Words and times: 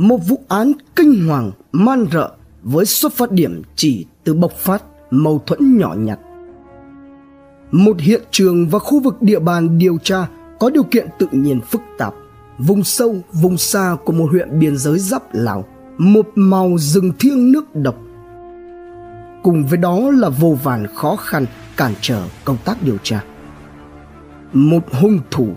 một 0.00 0.18
vụ 0.28 0.38
án 0.48 0.72
kinh 0.96 1.26
hoàng, 1.28 1.50
man 1.72 2.06
rợ 2.12 2.30
với 2.62 2.84
xuất 2.84 3.12
phát 3.12 3.32
điểm 3.32 3.62
chỉ 3.76 4.06
từ 4.24 4.34
bộc 4.34 4.52
phát, 4.52 4.82
mâu 5.10 5.42
thuẫn 5.46 5.78
nhỏ 5.78 5.94
nhặt. 5.98 6.18
Một 7.72 8.00
hiện 8.00 8.22
trường 8.30 8.68
và 8.68 8.78
khu 8.78 9.00
vực 9.00 9.22
địa 9.22 9.38
bàn 9.38 9.78
điều 9.78 9.98
tra 9.98 10.26
có 10.60 10.70
điều 10.70 10.82
kiện 10.82 11.08
tự 11.18 11.26
nhiên 11.32 11.60
phức 11.60 11.80
tạp. 11.98 12.14
Vùng 12.58 12.84
sâu, 12.84 13.16
vùng 13.32 13.56
xa 13.56 13.96
của 14.04 14.12
một 14.12 14.26
huyện 14.30 14.58
biên 14.58 14.76
giới 14.76 14.98
giáp 14.98 15.22
lào, 15.32 15.64
một 15.98 16.28
màu 16.34 16.78
rừng 16.78 17.12
thiêng 17.18 17.52
nước 17.52 17.74
độc. 17.74 17.96
Cùng 19.42 19.64
với 19.66 19.78
đó 19.78 20.10
là 20.10 20.28
vô 20.28 20.58
vàn 20.62 20.86
khó 20.94 21.16
khăn 21.16 21.46
cản 21.76 21.94
trở 22.00 22.22
công 22.44 22.56
tác 22.64 22.82
điều 22.82 22.96
tra. 23.02 23.24
Một 24.52 24.82
hung 25.00 25.18
thủ 25.30 25.48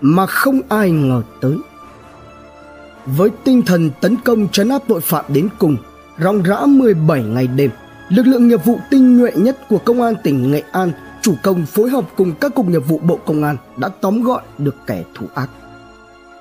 mà 0.00 0.26
không 0.26 0.60
ai 0.68 0.90
ngờ 0.90 1.22
tới 1.40 1.56
với 3.16 3.30
tinh 3.44 3.62
thần 3.62 3.90
tấn 4.00 4.16
công 4.24 4.48
trấn 4.48 4.68
áp 4.68 4.82
tội 4.88 5.00
phạm 5.00 5.24
đến 5.28 5.48
cùng 5.58 5.76
ròng 6.18 6.42
rã 6.42 6.66
17 6.66 7.22
ngày 7.22 7.46
đêm 7.46 7.70
lực 8.08 8.26
lượng 8.26 8.48
nghiệp 8.48 8.64
vụ 8.64 8.78
tinh 8.90 9.18
nhuệ 9.18 9.30
nhất 9.36 9.58
của 9.68 9.78
công 9.78 10.02
an 10.02 10.14
tỉnh 10.22 10.50
Nghệ 10.50 10.62
An 10.72 10.92
chủ 11.22 11.34
công 11.42 11.66
phối 11.66 11.90
hợp 11.90 12.04
cùng 12.16 12.32
các 12.40 12.54
cục 12.54 12.66
nghiệp 12.66 12.78
vụ 12.88 12.98
Bộ 12.98 13.18
Công 13.26 13.42
an 13.42 13.56
đã 13.76 13.88
tóm 14.00 14.22
gọn 14.22 14.42
được 14.58 14.76
kẻ 14.86 15.04
thủ 15.14 15.26
ác. 15.34 15.48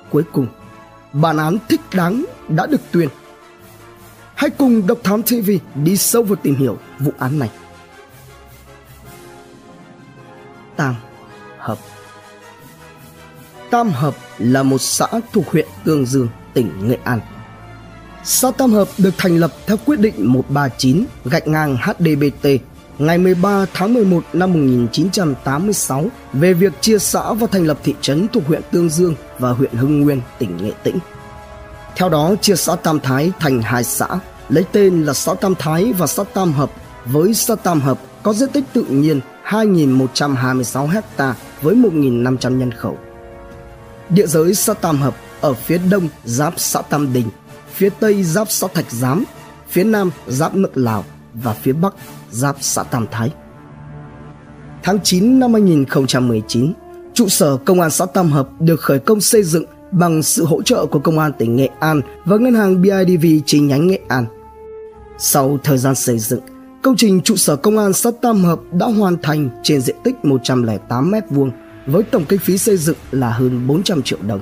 Cuối 0.10 0.24
cùng, 0.32 0.48
bản 1.14 1.38
án 1.38 1.58
thích 1.70 1.82
đáng 1.94 2.26
đã 2.48 2.66
được 2.66 2.82
tuyên. 2.92 3.10
Hãy 4.36 4.50
cùng 4.50 4.88
Độc 4.88 4.98
Thám 5.04 5.24
TV 5.24 5.52
đi 5.76 5.98
sâu 5.98 6.24
vào 6.24 6.36
tìm 6.36 6.56
hiểu 6.56 6.78
vụ 7.00 7.12
án 7.18 7.40
này. 7.40 7.50
Tam 10.76 10.96
Hợp 11.58 11.78
Tam 13.70 13.90
Hợp 13.90 14.16
là 14.38 14.64
một 14.64 14.78
xã 14.78 15.08
thuộc 15.34 15.48
huyện 15.48 15.68
Tương 15.84 16.06
Dương, 16.06 16.28
tỉnh 16.58 16.90
Nghệ 16.90 16.98
An. 17.04 17.20
Xã 18.24 18.52
Tam 18.52 18.72
Hợp 18.72 18.88
được 18.98 19.14
thành 19.18 19.38
lập 19.38 19.52
theo 19.68 19.78
quyết 19.86 20.00
định 20.00 20.14
139 20.18 21.06
gạch 21.26 21.48
ngang 21.48 21.78
HDBT 21.78 22.48
ngày 22.98 23.18
13 23.18 23.66
tháng 23.74 23.94
11 23.94 24.24
năm 24.34 24.54
1986 24.54 26.06
về 26.34 26.54
việc 26.54 26.74
chia 26.82 27.00
xã 27.00 27.34
và 27.34 27.48
thành 27.52 27.66
lập 27.66 27.78
thị 27.84 27.96
trấn 28.02 28.28
thuộc 28.28 28.44
huyện 28.48 28.62
Tương 28.72 28.90
Dương 28.90 29.16
và 29.40 29.52
huyện 29.52 29.72
Hưng 29.74 30.02
Nguyên, 30.02 30.22
tỉnh 30.40 30.58
Nghệ 30.58 30.72
Tĩnh. 30.84 30.98
Theo 31.96 32.10
đó, 32.10 32.36
chia 32.42 32.56
xã 32.56 32.76
Tam 32.76 33.00
Thái 33.00 33.32
thành 33.40 33.62
hai 33.62 33.84
xã, 33.84 34.08
lấy 34.50 34.66
tên 34.72 35.04
là 35.04 35.14
xã 35.14 35.34
Tam 35.34 35.56
Thái 35.56 35.94
và 35.94 36.08
xã 36.08 36.24
Tam 36.34 36.54
Hợp, 36.54 36.72
với 37.06 37.34
xã 37.34 37.56
Tam 37.56 37.82
Hợp 37.82 38.00
có 38.24 38.34
diện 38.34 38.50
tích 38.50 38.64
tự 38.74 38.84
nhiên 38.84 39.22
2.126 39.46 40.88
ha 40.88 41.36
với 41.62 41.76
1.500 41.76 42.58
nhân 42.58 42.72
khẩu. 42.72 42.98
Địa 44.10 44.28
giới 44.28 44.54
xã 44.54 44.74
Tam 44.74 44.98
Hợp 44.98 45.16
ở 45.42 45.54
phía 45.54 45.78
đông 45.90 46.08
giáp 46.26 46.54
xã 46.58 46.82
Tam 46.82 47.14
Đình, 47.14 47.30
phía 47.74 47.90
tây 48.00 48.24
giáp 48.24 48.52
xã 48.52 48.68
Thạch 48.74 48.92
Giám, 48.92 49.24
phía 49.70 49.84
nam 49.84 50.12
giáp 50.28 50.56
nước 50.56 50.78
Lào 50.78 51.04
và 51.34 51.54
phía 51.54 51.74
bắc 51.74 51.94
giáp 52.32 52.56
xã 52.62 52.84
Tam 52.84 53.06
Thái. 53.12 53.32
Tháng 54.84 55.00
9 55.04 55.40
năm 55.40 55.54
2019, 55.54 56.74
trụ 57.14 57.28
sở 57.28 57.58
công 57.58 57.82
an 57.82 57.92
xã 57.92 58.06
Tam 58.06 58.32
Hợp 58.32 58.50
được 58.60 58.82
khởi 58.82 59.00
công 59.00 59.22
xây 59.22 59.44
dựng 59.44 59.66
bằng 59.92 60.24
sự 60.24 60.46
hỗ 60.46 60.62
trợ 60.62 60.86
của 60.86 61.00
công 61.00 61.20
an 61.20 61.32
tỉnh 61.40 61.56
Nghệ 61.56 61.70
An 61.80 62.02
và 62.26 62.38
ngân 62.38 62.54
hàng 62.54 62.82
BIDV 62.82 63.26
chi 63.46 63.60
nhánh 63.60 63.88
Nghệ 63.88 64.00
An. 64.08 64.26
Sau 65.18 65.58
thời 65.64 65.78
gian 65.78 65.96
xây 65.96 66.20
dựng, 66.20 66.42
công 66.84 66.96
trình 66.96 67.22
trụ 67.22 67.36
sở 67.36 67.56
công 67.56 67.78
an 67.78 67.94
xã 67.94 68.12
Tam 68.22 68.44
Hợp 68.44 68.60
đã 68.72 68.86
hoàn 68.86 69.18
thành 69.22 69.50
trên 69.64 69.82
diện 69.82 69.96
tích 70.04 70.16
108 70.26 71.12
m2 71.12 71.52
với 71.88 72.04
tổng 72.04 72.26
kinh 72.30 72.40
phí 72.40 72.58
xây 72.58 72.78
dựng 72.78 72.98
là 73.12 73.30
hơn 73.30 73.68
400 73.68 74.02
triệu 74.02 74.20
đồng. 74.28 74.42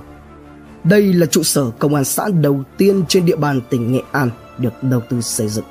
Đây 0.89 1.13
là 1.13 1.25
trụ 1.25 1.43
sở 1.43 1.69
công 1.79 1.95
an 1.95 2.05
xã 2.05 2.29
đầu 2.41 2.63
tiên 2.77 3.03
trên 3.07 3.25
địa 3.25 3.35
bàn 3.35 3.61
tỉnh 3.69 3.93
Nghệ 3.93 4.01
An 4.11 4.29
được 4.57 4.73
đầu 4.83 5.01
tư 5.09 5.21
xây 5.21 5.47
dựng 5.49 5.65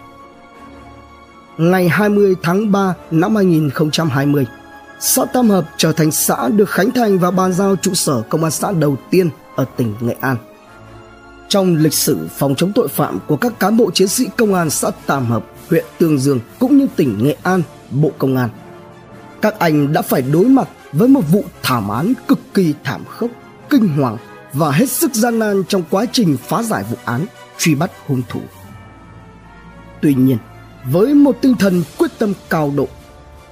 ngày 1.58 1.88
20 1.88 2.34
tháng 2.42 2.72
3 2.72 2.94
năm 3.10 3.36
2020. 3.36 4.46
Xã 5.00 5.24
Tam 5.24 5.50
Hợp 5.50 5.64
trở 5.76 5.92
thành 5.92 6.10
xã 6.10 6.48
được 6.48 6.70
khánh 6.70 6.90
thành 6.90 7.18
và 7.18 7.30
bàn 7.30 7.52
giao 7.52 7.76
trụ 7.76 7.94
sở 7.94 8.22
công 8.28 8.42
an 8.42 8.50
xã 8.50 8.72
đầu 8.72 8.96
tiên 9.10 9.30
ở 9.56 9.64
tỉnh 9.76 9.94
Nghệ 10.00 10.16
An. 10.20 10.36
Trong 11.48 11.76
lịch 11.76 11.94
sử 11.94 12.28
phòng 12.36 12.54
chống 12.54 12.72
tội 12.74 12.88
phạm 12.88 13.18
của 13.26 13.36
các 13.36 13.60
cán 13.60 13.76
bộ 13.76 13.90
chiến 13.90 14.08
sĩ 14.08 14.26
công 14.36 14.54
an 14.54 14.70
xã 14.70 14.90
Tam 15.06 15.26
Hợp, 15.26 15.44
huyện 15.70 15.84
Tương 15.98 16.18
Dương 16.18 16.40
cũng 16.58 16.78
như 16.78 16.86
tỉnh 16.96 17.24
Nghệ 17.24 17.36
An, 17.42 17.62
Bộ 17.90 18.10
Công 18.18 18.36
an, 18.36 18.48
các 19.42 19.58
anh 19.58 19.92
đã 19.92 20.02
phải 20.02 20.22
đối 20.22 20.44
mặt 20.44 20.68
với 20.92 21.08
một 21.08 21.22
vụ 21.32 21.44
thảm 21.62 21.88
án 21.88 22.12
cực 22.28 22.38
kỳ 22.54 22.74
thảm 22.84 23.04
khốc, 23.08 23.30
kinh 23.70 23.88
hoàng 23.88 24.16
và 24.54 24.70
hết 24.70 24.90
sức 24.90 25.14
gian 25.14 25.38
nan 25.38 25.62
trong 25.68 25.82
quá 25.90 26.04
trình 26.12 26.36
phá 26.36 26.62
giải 26.62 26.84
vụ 26.90 26.96
án, 27.04 27.26
truy 27.58 27.74
bắt 27.74 27.90
hung 28.06 28.22
thủ. 28.28 28.40
Tuy 30.02 30.14
nhiên, 30.14 30.38
với 30.84 31.14
một 31.14 31.36
tinh 31.40 31.54
thần 31.54 31.82
quyết 31.98 32.10
tâm 32.18 32.32
cao 32.50 32.72
độ 32.76 32.88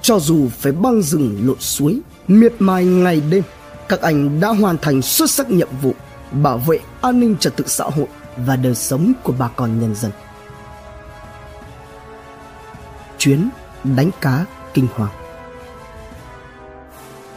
cho 0.02 0.18
dù 0.18 0.48
phải 0.48 0.72
băng 0.72 1.02
rừng 1.02 1.46
lội 1.46 1.56
suối 1.58 2.00
miệt 2.28 2.52
mài 2.58 2.84
ngày 2.84 3.22
đêm 3.30 3.42
các 3.88 4.00
anh 4.00 4.40
đã 4.40 4.48
hoàn 4.48 4.78
thành 4.78 5.02
xuất 5.02 5.30
sắc 5.30 5.50
nhiệm 5.50 5.68
vụ 5.82 5.94
bảo 6.32 6.58
vệ 6.58 6.78
an 7.00 7.20
ninh 7.20 7.36
trật 7.36 7.56
tự 7.56 7.64
xã 7.66 7.84
hội 7.84 8.06
và 8.36 8.56
đời 8.56 8.74
sống 8.74 9.12
của 9.22 9.32
bà 9.38 9.48
con 9.48 9.80
nhân 9.80 9.94
dân 9.94 10.10
chuyến 13.18 13.48
đánh 13.84 14.10
cá 14.20 14.44
kinh 14.74 14.86
hoàng 14.94 15.21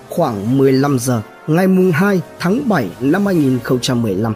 khoảng 0.09 0.57
15 0.57 0.99
giờ 0.99 1.21
ngày 1.47 1.67
mùng 1.67 1.91
2 1.91 2.21
tháng 2.39 2.69
7 2.69 2.89
năm 2.99 3.25
2015 3.25 4.33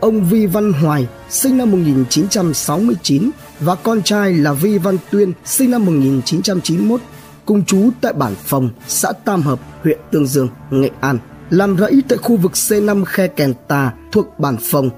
ông 0.00 0.24
Vi 0.24 0.46
Văn 0.46 0.72
Hoài 0.72 1.08
sinh 1.28 1.58
năm 1.58 1.70
1969 1.70 3.30
và 3.60 3.74
con 3.74 4.02
trai 4.02 4.32
là 4.32 4.52
Vi 4.52 4.78
Văn 4.78 4.96
Tuyên 5.10 5.32
sinh 5.44 5.70
năm 5.70 5.84
1991 5.84 7.00
cùng 7.46 7.64
chú 7.64 7.90
tại 8.00 8.12
bản 8.12 8.34
Phòng, 8.44 8.70
xã 8.88 9.12
Tam 9.24 9.42
Hợp, 9.42 9.60
huyện 9.82 9.98
Tương 10.10 10.26
Dương, 10.26 10.48
Nghệ 10.70 10.90
An, 11.00 11.18
làm 11.50 11.76
rẫy 11.78 12.02
tại 12.08 12.18
khu 12.18 12.36
vực 12.36 12.52
C5 12.52 13.04
Khe 13.04 13.26
Kèn 13.26 13.54
Tà 13.68 13.92
thuộc 14.12 14.38
bản 14.38 14.56
Phòng. 14.60 14.90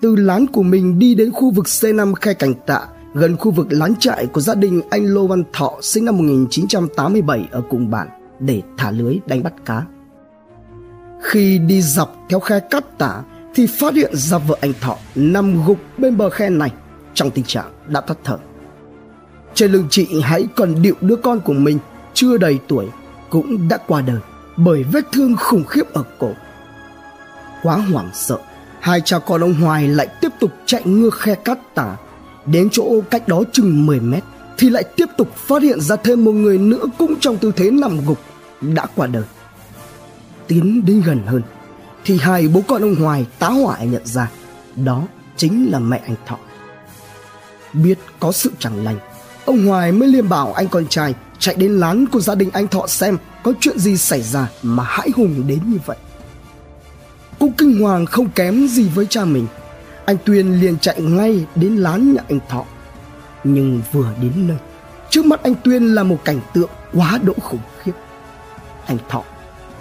Từ 0.00 0.16
lán 0.16 0.46
của 0.46 0.62
mình 0.62 0.98
đi 0.98 1.14
đến 1.14 1.32
khu 1.32 1.50
vực 1.50 1.64
C5 1.66 2.14
Khe 2.14 2.34
Cảnh 2.34 2.54
Tạ, 2.66 2.80
gần 3.14 3.36
khu 3.36 3.50
vực 3.50 3.66
lán 3.70 3.94
trại 4.00 4.26
của 4.26 4.40
gia 4.40 4.54
đình 4.54 4.82
anh 4.90 5.04
Lô 5.04 5.26
Văn 5.26 5.42
Thọ 5.52 5.72
sinh 5.82 6.04
năm 6.04 6.16
1987 6.16 7.48
ở 7.50 7.62
cùng 7.70 7.90
bản 7.90 8.08
để 8.38 8.62
thả 8.76 8.90
lưới 8.90 9.18
đánh 9.26 9.42
bắt 9.42 9.52
cá. 9.64 9.82
Khi 11.22 11.58
đi 11.58 11.82
dọc 11.82 12.16
theo 12.28 12.40
khe 12.40 12.60
cát 12.60 12.98
tả 12.98 13.22
thì 13.54 13.66
phát 13.66 13.94
hiện 13.94 14.16
ra 14.16 14.38
vợ 14.38 14.56
anh 14.60 14.72
Thọ 14.80 14.96
nằm 15.14 15.64
gục 15.66 15.78
bên 15.98 16.16
bờ 16.16 16.30
khe 16.30 16.50
này 16.50 16.72
trong 17.14 17.30
tình 17.30 17.44
trạng 17.44 17.72
đã 17.86 18.00
tắt 18.00 18.18
thở. 18.24 18.38
Trên 19.54 19.72
lưng 19.72 19.86
chị 19.90 20.20
hãy 20.22 20.46
còn 20.56 20.82
điệu 20.82 20.94
đứa 21.00 21.16
con 21.16 21.40
của 21.40 21.52
mình 21.52 21.78
chưa 22.14 22.38
đầy 22.38 22.58
tuổi 22.68 22.86
cũng 23.30 23.68
đã 23.68 23.78
qua 23.86 24.00
đời 24.00 24.20
bởi 24.56 24.82
vết 24.82 25.04
thương 25.12 25.36
khủng 25.36 25.64
khiếp 25.64 25.92
ở 25.92 26.04
cổ. 26.18 26.30
Quá 27.62 27.76
hoảng 27.76 28.10
sợ, 28.14 28.38
hai 28.80 29.00
cha 29.00 29.18
con 29.18 29.40
ông 29.40 29.54
Hoài 29.54 29.88
lại 29.88 30.06
tiếp 30.20 30.32
tục 30.40 30.50
chạy 30.66 30.82
ngược 30.84 31.14
khe 31.14 31.34
cát 31.34 31.74
tả 31.74 31.96
đến 32.46 32.68
chỗ 32.72 33.00
cách 33.10 33.28
đó 33.28 33.42
chừng 33.52 33.86
10 33.86 34.00
mét 34.00 34.24
thì 34.58 34.70
lại 34.70 34.84
tiếp 34.84 35.06
tục 35.18 35.36
phát 35.36 35.62
hiện 35.62 35.80
ra 35.80 35.96
thêm 35.96 36.24
một 36.24 36.32
người 36.32 36.58
nữa 36.58 36.84
cũng 36.98 37.14
trong 37.20 37.36
tư 37.36 37.52
thế 37.56 37.70
nằm 37.70 38.06
gục 38.06 38.18
đã 38.60 38.86
qua 38.94 39.06
đời. 39.06 39.24
Tiến 40.46 40.86
đến 40.86 41.02
gần 41.06 41.20
hơn 41.26 41.42
thì 42.04 42.18
hai 42.18 42.48
bố 42.48 42.62
con 42.68 42.82
ông 42.82 42.94
Hoài 42.94 43.26
tá 43.38 43.48
hỏa 43.48 43.78
nhận 43.84 44.06
ra 44.06 44.30
đó 44.76 45.02
chính 45.36 45.70
là 45.70 45.78
mẹ 45.78 46.00
anh 46.06 46.16
Thọ. 46.26 46.38
Biết 47.72 47.98
có 48.20 48.32
sự 48.32 48.50
chẳng 48.58 48.84
lành, 48.84 48.98
ông 49.44 49.66
Hoài 49.66 49.92
mới 49.92 50.08
liên 50.08 50.28
bảo 50.28 50.52
anh 50.52 50.68
con 50.68 50.86
trai 50.86 51.14
chạy 51.38 51.54
đến 51.54 51.72
lán 51.72 52.06
của 52.06 52.20
gia 52.20 52.34
đình 52.34 52.50
anh 52.52 52.68
Thọ 52.68 52.86
xem 52.86 53.18
có 53.42 53.52
chuyện 53.60 53.78
gì 53.78 53.96
xảy 53.96 54.22
ra 54.22 54.48
mà 54.62 54.84
hãi 54.84 55.10
hùng 55.16 55.44
đến 55.46 55.58
như 55.66 55.78
vậy. 55.86 55.96
Cũng 57.38 57.52
kinh 57.52 57.80
hoàng 57.80 58.06
không 58.06 58.30
kém 58.30 58.68
gì 58.68 58.88
với 58.94 59.06
cha 59.06 59.24
mình, 59.24 59.46
anh 60.04 60.16
Tuyên 60.24 60.60
liền 60.60 60.78
chạy 60.78 61.00
ngay 61.00 61.46
đến 61.54 61.76
lán 61.76 62.14
nhà 62.14 62.22
anh 62.28 62.40
Thọ. 62.48 62.64
Nhưng 63.44 63.82
vừa 63.92 64.08
đến 64.20 64.32
nơi, 64.36 64.56
trước 65.10 65.26
mắt 65.26 65.42
anh 65.42 65.54
Tuyên 65.64 65.94
là 65.94 66.02
một 66.02 66.18
cảnh 66.24 66.40
tượng 66.54 66.70
quá 66.92 67.18
độ 67.22 67.32
khủng 67.42 67.60
khiếp. 67.78 67.92
Anh 68.86 68.98
Thọ 69.08 69.22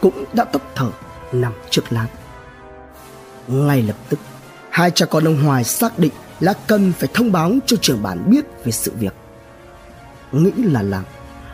cũng 0.02 0.24
đã 0.34 0.44
tấp 0.44 0.62
thở 0.76 0.90
nằm 1.32 1.54
trước 1.70 1.84
lán. 1.90 2.08
Ngay 3.48 3.82
lập 3.82 3.96
tức, 4.10 4.20
hai 4.70 4.92
cha 4.92 5.06
con 5.06 5.28
ông 5.28 5.44
Hoài 5.44 5.64
xác 5.64 6.00
định 6.00 6.12
là 6.40 6.54
cần 6.68 6.94
phải 7.00 7.10
thông 7.14 7.32
báo 7.32 7.52
cho 7.66 7.78
trưởng 7.82 8.04
bản 8.04 8.30
biết 8.30 8.46
về 8.66 8.72
sự 8.72 8.92
việc. 9.00 9.14
Nghĩ 10.32 10.52
là 10.58 10.82
làm, 10.82 11.04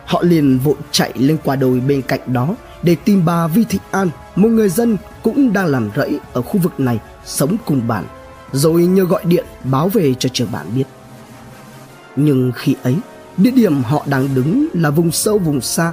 họ 0.06 0.22
liền 0.22 0.60
vội 0.60 0.76
chạy 0.92 1.12
lên 1.16 1.38
qua 1.44 1.56
đồi 1.56 1.80
bên 1.80 2.02
cạnh 2.02 2.34
đó 2.34 2.56
để 2.84 2.96
tìm 3.06 3.26
bà 3.26 3.48
Vi 3.48 3.64
Thị 3.64 3.80
An, 3.92 4.10
một 4.36 4.50
người 4.50 4.70
dân 4.70 4.98
cũng 5.24 5.54
đang 5.54 5.66
làm 5.66 5.90
rẫy 5.96 6.20
ở 6.34 6.42
khu 6.42 6.60
vực 6.60 6.80
này 6.80 7.00
sống 7.26 7.56
cùng 7.66 7.88
bản, 7.88 8.06
rồi 8.52 8.86
nhờ 8.86 9.04
gọi 9.04 9.26
điện 9.26 9.46
báo 9.64 9.90
về 9.90 10.14
cho 10.20 10.30
trưởng 10.30 10.52
bản 10.52 10.66
biết. 10.76 10.86
Nhưng 12.22 12.52
khi 12.56 12.76
ấy, 12.84 12.96
địa 13.38 13.52
điểm 13.52 13.84
họ 13.84 14.06
đang 14.10 14.36
đứng 14.36 14.68
là 14.74 14.90
vùng 14.90 15.12
sâu 15.12 15.38
vùng 15.38 15.62
xa, 15.62 15.92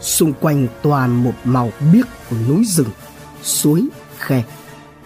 xung 0.00 0.32
quanh 0.32 0.66
toàn 0.82 1.24
một 1.24 1.32
màu 1.44 1.70
biếc 1.92 2.06
của 2.30 2.36
núi 2.48 2.64
rừng, 2.64 2.88
suối, 3.42 3.88
khe. 4.18 4.44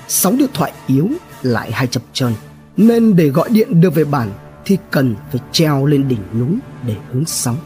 Sóng 0.09 0.39
điện 0.39 0.49
thoại 0.55 0.73
yếu 0.87 1.09
lại 1.43 1.73
hay 1.73 1.87
chập 1.87 2.03
chờn 2.13 2.33
nên 2.77 3.17
để 3.17 3.29
gọi 3.29 3.49
điện 3.49 3.81
đưa 3.81 3.91
về 3.91 4.05
bản 4.05 4.31
thì 4.65 4.79
cần 4.91 5.15
phải 5.31 5.41
treo 5.53 5.87
lên 5.87 6.09
đỉnh 6.09 6.23
núi 6.41 6.59
để 6.87 6.97
hướng 7.13 7.25
sóng. 7.25 7.57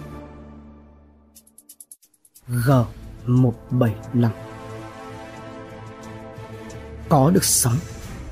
G175 2.48 4.28
Có 7.08 7.30
được 7.30 7.44
sóng, 7.44 7.76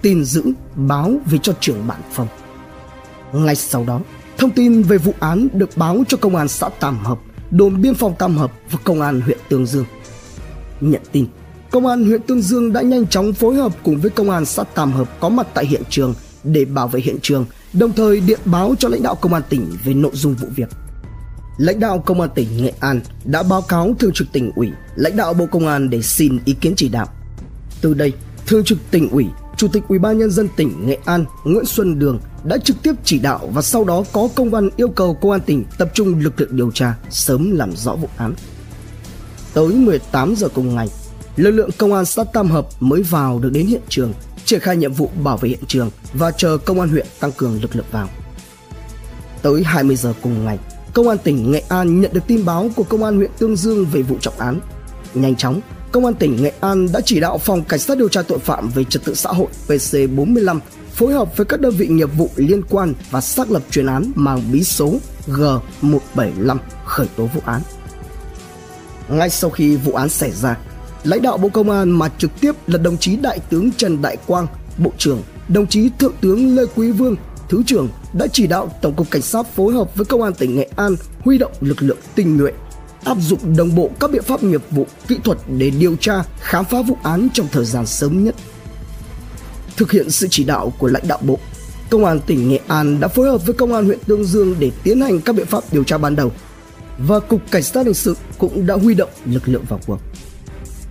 tin 0.02 0.24
giữ 0.24 0.44
báo 0.74 1.12
về 1.26 1.38
cho 1.42 1.52
trưởng 1.60 1.86
bản 1.86 2.00
phòng. 2.10 2.28
Ngay 3.32 3.56
sau 3.56 3.84
đó, 3.84 4.00
thông 4.38 4.50
tin 4.50 4.82
về 4.82 4.98
vụ 4.98 5.14
án 5.20 5.48
được 5.52 5.70
báo 5.76 6.04
cho 6.08 6.16
công 6.16 6.36
an 6.36 6.48
xã 6.48 6.68
Tam 6.68 6.98
Hợp, 6.98 7.18
đồn 7.50 7.82
biên 7.82 7.94
phòng 7.94 8.14
Tam 8.18 8.36
Hợp 8.36 8.52
và 8.70 8.78
công 8.84 9.00
an 9.00 9.20
huyện 9.20 9.38
Tương 9.48 9.66
Dương. 9.66 9.84
Nhận 10.80 11.02
tin, 11.12 11.26
công 11.70 11.86
an 11.86 12.04
huyện 12.04 12.22
Tương 12.22 12.42
Dương 12.42 12.72
đã 12.72 12.82
nhanh 12.82 13.06
chóng 13.06 13.32
phối 13.32 13.54
hợp 13.54 13.72
cùng 13.82 14.00
với 14.00 14.10
công 14.10 14.30
an 14.30 14.44
xã 14.44 14.64
Tam 14.64 14.92
Hợp 14.92 15.20
có 15.20 15.28
mặt 15.28 15.46
tại 15.54 15.66
hiện 15.66 15.82
trường 15.90 16.14
để 16.44 16.64
bảo 16.64 16.88
vệ 16.88 17.00
hiện 17.00 17.16
trường, 17.22 17.46
đồng 17.72 17.92
thời 17.92 18.20
điện 18.20 18.38
báo 18.44 18.74
cho 18.78 18.88
lãnh 18.88 19.02
đạo 19.02 19.14
công 19.14 19.34
an 19.34 19.42
tỉnh 19.48 19.72
về 19.84 19.94
nội 19.94 20.12
dung 20.14 20.34
vụ 20.34 20.48
việc. 20.56 20.68
Lãnh 21.58 21.80
đạo 21.80 21.98
công 22.06 22.20
an 22.20 22.30
tỉnh 22.34 22.62
Nghệ 22.62 22.72
An 22.80 23.00
đã 23.24 23.42
báo 23.42 23.62
cáo 23.62 23.94
thường 23.98 24.12
trực 24.12 24.32
tỉnh 24.32 24.50
ủy, 24.56 24.70
lãnh 24.94 25.16
đạo 25.16 25.34
Bộ 25.34 25.46
Công 25.46 25.66
an 25.66 25.90
để 25.90 26.02
xin 26.02 26.38
ý 26.44 26.52
kiến 26.60 26.72
chỉ 26.76 26.88
đạo. 26.88 27.06
Từ 27.80 27.94
đây, 27.94 28.12
thường 28.46 28.64
trực 28.64 28.78
tỉnh 28.90 29.08
ủy, 29.08 29.26
Chủ 29.56 29.68
tịch 29.68 29.82
Ủy 29.88 29.98
ban 29.98 30.18
nhân 30.18 30.30
dân 30.30 30.48
tỉnh 30.56 30.86
Nghệ 30.86 30.98
An 31.04 31.24
Nguyễn 31.44 31.64
Xuân 31.64 31.98
Đường 31.98 32.18
đã 32.44 32.58
trực 32.58 32.82
tiếp 32.82 32.92
chỉ 33.04 33.18
đạo 33.18 33.50
và 33.52 33.62
sau 33.62 33.84
đó 33.84 34.04
có 34.12 34.28
công 34.34 34.50
văn 34.50 34.68
yêu 34.76 34.88
cầu 34.88 35.14
công 35.14 35.30
an 35.30 35.40
tỉnh 35.40 35.64
tập 35.78 35.90
trung 35.94 36.18
lực 36.18 36.40
lượng 36.40 36.56
điều 36.56 36.70
tra 36.70 36.94
sớm 37.10 37.50
làm 37.50 37.76
rõ 37.76 37.94
vụ 37.94 38.08
án. 38.16 38.34
Tới 39.54 39.68
18 39.68 40.34
giờ 40.36 40.48
cùng 40.54 40.74
ngày, 40.74 40.88
lực 41.36 41.50
lượng 41.50 41.70
công 41.78 41.94
an 41.94 42.04
xã 42.04 42.24
Tam 42.24 42.50
Hợp 42.50 42.66
mới 42.80 43.02
vào 43.02 43.38
được 43.38 43.50
đến 43.52 43.66
hiện 43.66 43.80
trường, 43.88 44.12
triển 44.44 44.60
khai 44.60 44.76
nhiệm 44.76 44.92
vụ 44.92 45.10
bảo 45.24 45.36
vệ 45.36 45.48
hiện 45.48 45.66
trường 45.66 45.90
và 46.14 46.30
chờ 46.30 46.58
công 46.58 46.80
an 46.80 46.88
huyện 46.88 47.06
tăng 47.20 47.32
cường 47.32 47.62
lực 47.62 47.76
lượng 47.76 47.86
vào. 47.90 48.08
Tới 49.42 49.62
20 49.64 49.96
giờ 49.96 50.14
cùng 50.22 50.44
ngày, 50.44 50.58
công 50.94 51.08
an 51.08 51.18
tỉnh 51.24 51.50
Nghệ 51.50 51.62
An 51.68 52.00
nhận 52.00 52.12
được 52.12 52.26
tin 52.26 52.44
báo 52.44 52.70
của 52.76 52.82
công 52.82 53.04
an 53.04 53.16
huyện 53.16 53.30
Tương 53.38 53.56
Dương 53.56 53.86
về 53.92 54.02
vụ 54.02 54.16
trọng 54.20 54.38
án. 54.38 54.60
Nhanh 55.14 55.36
chóng, 55.36 55.60
công 55.94 56.04
an 56.04 56.14
tỉnh 56.14 56.42
Nghệ 56.42 56.52
An 56.60 56.88
đã 56.92 57.00
chỉ 57.04 57.20
đạo 57.20 57.38
phòng 57.38 57.64
cảnh 57.64 57.78
sát 57.78 57.98
điều 57.98 58.08
tra 58.08 58.22
tội 58.22 58.38
phạm 58.38 58.68
về 58.68 58.84
trật 58.84 59.04
tự 59.04 59.14
xã 59.14 59.30
hội 59.30 59.46
PC45 59.68 60.58
phối 60.92 61.12
hợp 61.12 61.36
với 61.36 61.46
các 61.46 61.60
đơn 61.60 61.74
vị 61.76 61.86
nghiệp 61.86 62.08
vụ 62.16 62.30
liên 62.36 62.62
quan 62.70 62.94
và 63.10 63.20
xác 63.20 63.50
lập 63.50 63.62
chuyên 63.70 63.86
án 63.86 64.12
mang 64.14 64.42
bí 64.52 64.64
số 64.64 64.94
G175 65.26 66.56
khởi 66.84 67.06
tố 67.16 67.26
vụ 67.26 67.40
án. 67.44 67.62
Ngay 69.08 69.30
sau 69.30 69.50
khi 69.50 69.76
vụ 69.76 69.92
án 69.92 70.08
xảy 70.08 70.30
ra, 70.30 70.58
lãnh 71.04 71.22
đạo 71.22 71.38
Bộ 71.38 71.48
Công 71.48 71.70
an 71.70 71.90
mà 71.90 72.08
trực 72.18 72.30
tiếp 72.40 72.52
là 72.66 72.78
đồng 72.78 72.98
chí 72.98 73.16
Đại 73.16 73.38
tướng 73.50 73.72
Trần 73.72 74.02
Đại 74.02 74.16
Quang, 74.26 74.46
Bộ 74.78 74.92
trưởng, 74.98 75.22
đồng 75.48 75.66
chí 75.66 75.90
Thượng 75.98 76.14
tướng 76.20 76.56
Lê 76.56 76.62
Quý 76.76 76.90
Vương, 76.90 77.16
Thứ 77.48 77.62
trưởng 77.66 77.88
đã 78.12 78.26
chỉ 78.26 78.46
đạo 78.46 78.70
Tổng 78.82 78.94
cục 78.94 79.10
Cảnh 79.10 79.22
sát 79.22 79.46
phối 79.54 79.72
hợp 79.74 79.96
với 79.96 80.04
Công 80.04 80.22
an 80.22 80.34
tỉnh 80.34 80.56
Nghệ 80.56 80.68
An 80.76 80.96
huy 81.20 81.38
động 81.38 81.52
lực 81.60 81.82
lượng 81.82 81.98
tinh 82.14 82.36
nhuệ, 82.36 82.52
áp 83.04 83.16
dụng 83.20 83.56
đồng 83.56 83.74
bộ 83.74 83.90
các 84.00 84.10
biện 84.10 84.22
pháp 84.22 84.42
nghiệp 84.42 84.62
vụ, 84.70 84.86
kỹ 85.08 85.18
thuật 85.24 85.38
để 85.58 85.70
điều 85.70 85.96
tra, 85.96 86.24
khám 86.40 86.64
phá 86.64 86.82
vụ 86.82 86.96
án 87.02 87.28
trong 87.32 87.46
thời 87.52 87.64
gian 87.64 87.86
sớm 87.86 88.24
nhất. 88.24 88.34
Thực 89.76 89.92
hiện 89.92 90.10
sự 90.10 90.26
chỉ 90.30 90.44
đạo 90.44 90.72
của 90.78 90.86
lãnh 90.86 91.08
đạo 91.08 91.18
Bộ, 91.22 91.38
Công 91.90 92.04
an 92.04 92.20
tỉnh 92.26 92.48
Nghệ 92.48 92.60
An 92.66 93.00
đã 93.00 93.08
phối 93.08 93.28
hợp 93.28 93.46
với 93.46 93.54
Công 93.54 93.74
an 93.74 93.84
huyện 93.84 93.98
Tương 94.06 94.24
Dương 94.24 94.54
để 94.58 94.70
tiến 94.82 95.00
hành 95.00 95.20
các 95.20 95.34
biện 95.34 95.46
pháp 95.46 95.64
điều 95.72 95.84
tra 95.84 95.98
ban 95.98 96.16
đầu 96.16 96.32
và 96.98 97.20
Cục 97.20 97.50
Cảnh 97.50 97.62
sát 97.62 97.86
hình 97.86 97.94
sự 97.94 98.16
cũng 98.38 98.66
đã 98.66 98.74
huy 98.74 98.94
động 98.94 99.10
lực 99.24 99.48
lượng 99.48 99.64
vào 99.68 99.80
cuộc. 99.86 99.98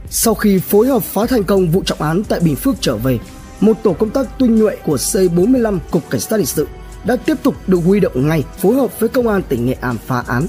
Sau 0.09 0.33
khi 0.33 0.59
phối 0.59 0.87
hợp 0.87 1.03
phá 1.03 1.25
thành 1.25 1.43
công 1.43 1.67
vụ 1.67 1.83
trọng 1.85 2.01
án 2.01 2.23
tại 2.23 2.39
Bình 2.39 2.55
Phước 2.55 2.75
trở 2.81 2.95
về, 2.95 3.19
một 3.59 3.77
tổ 3.83 3.93
công 3.93 4.09
tác 4.09 4.39
tinh 4.39 4.55
nhuệ 4.55 4.75
của 4.85 4.95
C45 4.95 5.79
Cục 5.91 6.09
Cảnh 6.09 6.21
sát 6.21 6.37
hình 6.37 6.45
sự 6.45 6.67
đã 7.05 7.15
tiếp 7.15 7.37
tục 7.43 7.55
được 7.67 7.79
huy 7.85 7.99
động 7.99 8.27
ngay 8.27 8.43
phối 8.57 8.75
hợp 8.75 8.99
với 8.99 9.09
công 9.09 9.27
an 9.27 9.41
tỉnh 9.49 9.65
Nghệ 9.65 9.77
An 9.81 9.95
phá 10.07 10.23
án. 10.27 10.47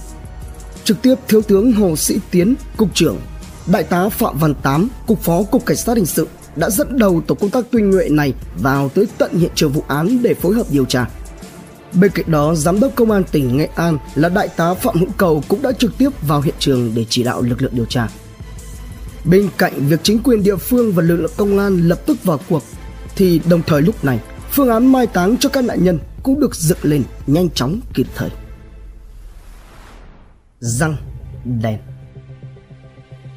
Trực 0.84 1.02
tiếp 1.02 1.14
Thiếu 1.28 1.42
tướng 1.42 1.72
Hồ 1.72 1.96
Sĩ 1.96 2.18
Tiến, 2.30 2.54
Cục 2.76 2.94
trưởng, 2.94 3.18
Đại 3.66 3.82
tá 3.82 4.08
Phạm 4.08 4.38
Văn 4.38 4.54
Tám, 4.54 4.88
Cục 5.06 5.20
Phó 5.20 5.42
Cục 5.42 5.66
Cảnh 5.66 5.76
sát 5.76 5.96
hình 5.96 6.06
sự 6.06 6.28
đã 6.56 6.70
dẫn 6.70 6.98
đầu 6.98 7.22
tổ 7.26 7.34
công 7.34 7.50
tác 7.50 7.64
tuyên 7.70 7.90
nhuệ 7.90 8.08
này 8.08 8.32
vào 8.58 8.88
tới 8.88 9.06
tận 9.18 9.32
hiện 9.32 9.50
trường 9.54 9.72
vụ 9.72 9.84
án 9.88 10.22
để 10.22 10.34
phối 10.34 10.54
hợp 10.54 10.66
điều 10.70 10.84
tra. 10.84 11.06
Bên 11.92 12.10
cạnh 12.14 12.30
đó, 12.30 12.54
Giám 12.54 12.80
đốc 12.80 12.94
Công 12.94 13.10
an 13.10 13.24
tỉnh 13.32 13.56
Nghệ 13.56 13.68
An 13.74 13.98
là 14.14 14.28
Đại 14.28 14.48
tá 14.48 14.74
Phạm 14.74 14.96
Hữu 14.96 15.08
Cầu 15.16 15.42
cũng 15.48 15.62
đã 15.62 15.72
trực 15.72 15.98
tiếp 15.98 16.10
vào 16.28 16.40
hiện 16.40 16.54
trường 16.58 16.92
để 16.94 17.04
chỉ 17.08 17.22
đạo 17.22 17.42
lực 17.42 17.62
lượng 17.62 17.72
điều 17.74 17.84
tra. 17.84 18.08
Bên 19.24 19.48
cạnh 19.58 19.88
việc 19.88 20.00
chính 20.02 20.18
quyền 20.22 20.42
địa 20.42 20.56
phương 20.56 20.92
và 20.92 21.02
lực 21.02 21.16
lượng 21.16 21.32
công 21.36 21.58
an 21.58 21.88
lập 21.88 22.00
tức 22.06 22.24
vào 22.24 22.40
cuộc, 22.48 22.62
thì 23.16 23.40
đồng 23.48 23.62
thời 23.66 23.82
lúc 23.82 24.04
này, 24.04 24.20
phương 24.50 24.68
án 24.68 24.92
mai 24.92 25.06
táng 25.06 25.36
cho 25.36 25.48
các 25.48 25.64
nạn 25.64 25.84
nhân 25.84 25.98
cũng 26.22 26.40
được 26.40 26.54
dựng 26.54 26.78
lên 26.82 27.02
nhanh 27.26 27.50
chóng 27.50 27.80
kịp 27.94 28.06
thời. 28.14 28.30
Răng 30.64 30.96
đèn 31.62 31.78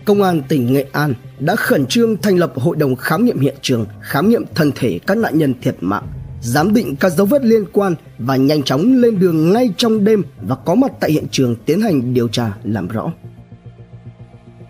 Công 0.05 0.21
an 0.21 0.41
tỉnh 0.47 0.73
Nghệ 0.73 0.85
An 0.91 1.13
đã 1.39 1.55
khẩn 1.55 1.85
trương 1.85 2.17
thành 2.17 2.37
lập 2.37 2.53
hội 2.55 2.75
đồng 2.75 2.95
khám 2.95 3.25
nghiệm 3.25 3.39
hiện 3.39 3.55
trường, 3.61 3.85
khám 4.01 4.29
nghiệm 4.29 4.45
thân 4.55 4.71
thể 4.75 4.99
các 5.07 5.17
nạn 5.17 5.37
nhân 5.37 5.53
thiệt 5.61 5.75
mạng, 5.81 6.07
giám 6.41 6.73
định 6.73 6.95
các 6.95 7.11
dấu 7.11 7.25
vết 7.25 7.45
liên 7.45 7.65
quan 7.73 7.95
và 8.17 8.35
nhanh 8.35 8.63
chóng 8.63 8.93
lên 8.93 9.19
đường 9.19 9.53
ngay 9.53 9.69
trong 9.77 10.03
đêm 10.03 10.23
và 10.41 10.55
có 10.55 10.75
mặt 10.75 10.91
tại 10.99 11.11
hiện 11.11 11.25
trường 11.31 11.55
tiến 11.65 11.81
hành 11.81 12.13
điều 12.13 12.27
tra 12.27 12.53
làm 12.63 12.87
rõ. 12.87 13.11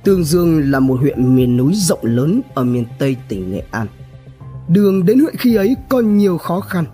Tương 0.04 0.24
Dương 0.24 0.72
là 0.72 0.80
một 0.80 1.00
huyện 1.00 1.36
miền 1.36 1.58
núi 1.58 1.74
rộng 1.76 2.04
lớn 2.04 2.42
ở 2.56 2.64
miền 2.64 2.86
Tây 3.00 3.16
tỉnh 3.30 3.52
Nghệ 3.52 3.64
An. 3.72 3.88
Đường 4.68 5.06
đến 5.06 5.20
huyện 5.20 5.36
khi 5.36 5.56
ấy 5.56 5.76
còn 5.90 6.18
nhiều 6.18 6.38
khó 6.38 6.60
khăn. 6.60 6.86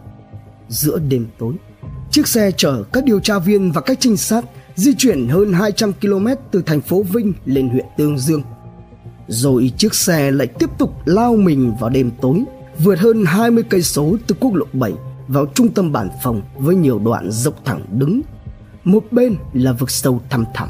Giữa 0.69 0.99
đêm 1.09 1.27
tối, 1.39 1.53
chiếc 2.11 2.27
xe 2.27 2.51
chở 2.57 2.83
các 2.93 3.03
điều 3.03 3.19
tra 3.19 3.39
viên 3.39 3.71
và 3.71 3.81
các 3.81 3.97
trinh 3.99 4.17
sát 4.17 4.45
di 4.75 4.93
chuyển 4.97 5.27
hơn 5.27 5.53
200 5.53 5.93
km 5.93 6.27
từ 6.51 6.61
thành 6.61 6.81
phố 6.81 7.03
Vinh 7.03 7.33
lên 7.45 7.69
huyện 7.69 7.85
Tương 7.97 8.17
Dương. 8.17 8.43
Rồi 9.27 9.71
chiếc 9.77 9.93
xe 9.95 10.31
lại 10.31 10.47
tiếp 10.47 10.69
tục 10.77 10.93
lao 11.05 11.35
mình 11.35 11.73
vào 11.79 11.89
đêm 11.89 12.11
tối, 12.21 12.43
vượt 12.79 12.99
hơn 12.99 13.25
20 13.25 13.63
cây 13.69 13.81
số 13.81 14.15
từ 14.27 14.35
quốc 14.39 14.53
lộ 14.53 14.65
7 14.73 14.93
vào 15.27 15.45
trung 15.45 15.69
tâm 15.69 15.91
bản 15.91 16.09
phòng 16.23 16.41
với 16.57 16.75
nhiều 16.75 16.99
đoạn 16.99 17.31
dốc 17.31 17.65
thẳng 17.65 17.85
đứng. 17.91 18.21
Một 18.83 19.03
bên 19.11 19.35
là 19.53 19.71
vực 19.71 19.91
sâu 19.91 20.21
thăm 20.29 20.45
thẳm. 20.53 20.69